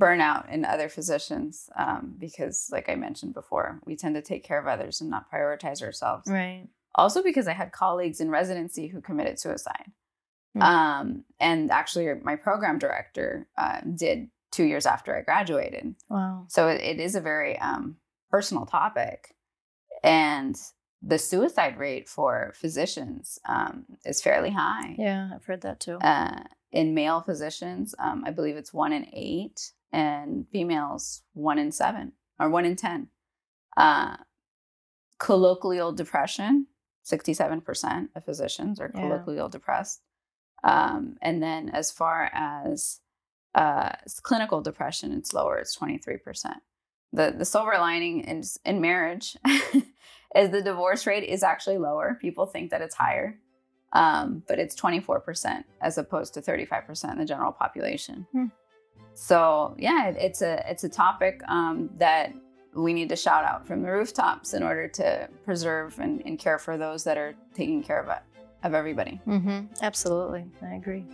burnout 0.00 0.50
in 0.50 0.64
other 0.64 0.88
physicians 0.88 1.68
um, 1.76 2.14
because, 2.18 2.68
like 2.72 2.88
I 2.88 2.96
mentioned 2.96 3.34
before, 3.34 3.80
we 3.84 3.94
tend 3.96 4.14
to 4.16 4.22
take 4.22 4.42
care 4.42 4.58
of 4.58 4.66
others 4.66 5.00
and 5.00 5.10
not 5.10 5.30
prioritize 5.30 5.82
ourselves. 5.82 6.24
Right. 6.26 6.66
Also, 6.94 7.22
because 7.22 7.46
I 7.46 7.52
had 7.52 7.70
colleagues 7.70 8.20
in 8.20 8.30
residency 8.30 8.88
who 8.88 9.00
committed 9.00 9.38
suicide, 9.38 9.92
Hmm. 10.54 10.62
um, 10.62 11.24
and 11.38 11.70
actually 11.70 12.12
my 12.24 12.34
program 12.34 12.78
director 12.80 13.46
uh, 13.56 13.80
did 13.94 14.30
two 14.50 14.64
years 14.64 14.84
after 14.84 15.16
I 15.16 15.22
graduated. 15.22 15.94
Wow. 16.08 16.46
So 16.48 16.66
it, 16.66 16.80
it 16.80 16.98
is 16.98 17.14
a 17.14 17.20
very 17.20 17.56
um, 17.60 17.98
personal 18.30 18.66
topic. 18.66 19.36
And 20.02 20.56
the 21.02 21.18
suicide 21.18 21.78
rate 21.78 22.08
for 22.08 22.52
physicians 22.56 23.38
um, 23.48 23.84
is 24.04 24.20
fairly 24.20 24.50
high. 24.50 24.96
Yeah, 24.98 25.30
I've 25.32 25.44
heard 25.44 25.60
that 25.62 25.78
too. 25.78 25.98
Uh, 25.98 26.42
in 26.72 26.94
male 26.94 27.20
physicians, 27.20 27.94
um, 28.00 28.24
I 28.26 28.32
believe 28.32 28.56
it's 28.56 28.74
one 28.74 28.92
in 28.92 29.06
eight, 29.12 29.72
and 29.92 30.46
females, 30.52 31.22
one 31.34 31.58
in 31.58 31.72
seven 31.72 32.12
or 32.38 32.48
one 32.48 32.64
in 32.64 32.76
10. 32.76 33.08
Uh, 33.76 34.16
colloquial 35.18 35.92
depression, 35.92 36.66
67% 37.04 38.08
of 38.14 38.24
physicians 38.24 38.80
are 38.80 38.90
Yeah. 38.94 39.00
colloquial 39.00 39.48
depressed. 39.48 40.02
Um, 40.62 41.16
and 41.22 41.42
then 41.42 41.68
as 41.70 41.90
far 41.90 42.30
as 42.32 43.00
uh, 43.54 43.90
clinical 44.22 44.60
depression, 44.60 45.12
it's 45.12 45.32
lower, 45.32 45.58
it's 45.58 45.76
23%. 45.76 46.20
The, 47.12 47.34
the 47.36 47.44
silver 47.44 47.72
lining 47.78 48.20
in, 48.20 48.42
in 48.64 48.80
marriage 48.80 49.36
is 50.36 50.50
the 50.50 50.62
divorce 50.62 51.06
rate 51.06 51.24
is 51.24 51.42
actually 51.42 51.78
lower. 51.78 52.16
People 52.20 52.46
think 52.46 52.70
that 52.70 52.82
it's 52.82 52.94
higher, 52.94 53.38
um, 53.92 54.44
but 54.46 54.58
it's 54.60 54.76
24% 54.76 55.64
as 55.80 55.98
opposed 55.98 56.34
to 56.34 56.40
35% 56.40 57.10
in 57.12 57.18
the 57.18 57.24
general 57.24 57.50
population. 57.52 58.26
Hmm. 58.32 58.46
So 59.20 59.74
yeah, 59.78 60.08
it's 60.08 60.40
a 60.40 60.64
it's 60.66 60.82
a 60.84 60.88
topic 60.88 61.42
um, 61.46 61.90
that 61.98 62.32
we 62.74 62.94
need 62.94 63.10
to 63.10 63.16
shout 63.16 63.44
out 63.44 63.66
from 63.66 63.82
the 63.82 63.90
rooftops 63.90 64.54
in 64.54 64.62
order 64.62 64.88
to 64.88 65.28
preserve 65.44 65.98
and, 65.98 66.22
and 66.24 66.38
care 66.38 66.58
for 66.58 66.78
those 66.78 67.04
that 67.04 67.18
are 67.18 67.34
taking 67.54 67.82
care 67.82 68.00
of 68.00 68.08
of 68.62 68.72
everybody. 68.72 69.20
Mm-hmm. 69.26 69.66
Absolutely. 69.82 70.46
I 70.62 70.74
agree. 70.74 71.04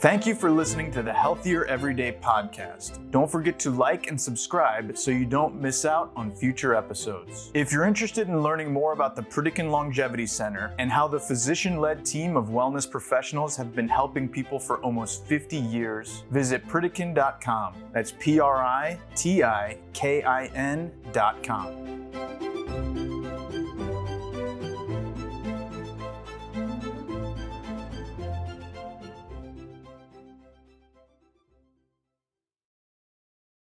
Thank 0.00 0.26
you 0.28 0.36
for 0.36 0.48
listening 0.48 0.92
to 0.92 1.02
the 1.02 1.12
Healthier 1.12 1.64
Everyday 1.64 2.12
podcast. 2.12 3.10
Don't 3.10 3.28
forget 3.28 3.58
to 3.58 3.70
like 3.70 4.06
and 4.08 4.20
subscribe 4.20 4.96
so 4.96 5.10
you 5.10 5.24
don't 5.24 5.60
miss 5.60 5.84
out 5.84 6.12
on 6.14 6.30
future 6.30 6.76
episodes. 6.76 7.50
If 7.52 7.72
you're 7.72 7.84
interested 7.84 8.28
in 8.28 8.40
learning 8.40 8.72
more 8.72 8.92
about 8.92 9.16
the 9.16 9.22
Pritikin 9.22 9.72
Longevity 9.72 10.26
Center 10.26 10.72
and 10.78 10.88
how 10.88 11.08
the 11.08 11.18
physician 11.18 11.80
led 11.80 12.04
team 12.04 12.36
of 12.36 12.46
wellness 12.46 12.88
professionals 12.88 13.56
have 13.56 13.74
been 13.74 13.88
helping 13.88 14.28
people 14.28 14.60
for 14.60 14.78
almost 14.82 15.26
50 15.26 15.56
years, 15.56 16.22
visit 16.30 16.64
Pritikin.com. 16.68 17.74
That's 17.92 18.12
P 18.20 18.38
R 18.38 18.62
I 18.62 19.00
T 19.16 19.42
I 19.42 19.78
K 19.94 20.22
I 20.22 20.46
N.com. 20.54 22.47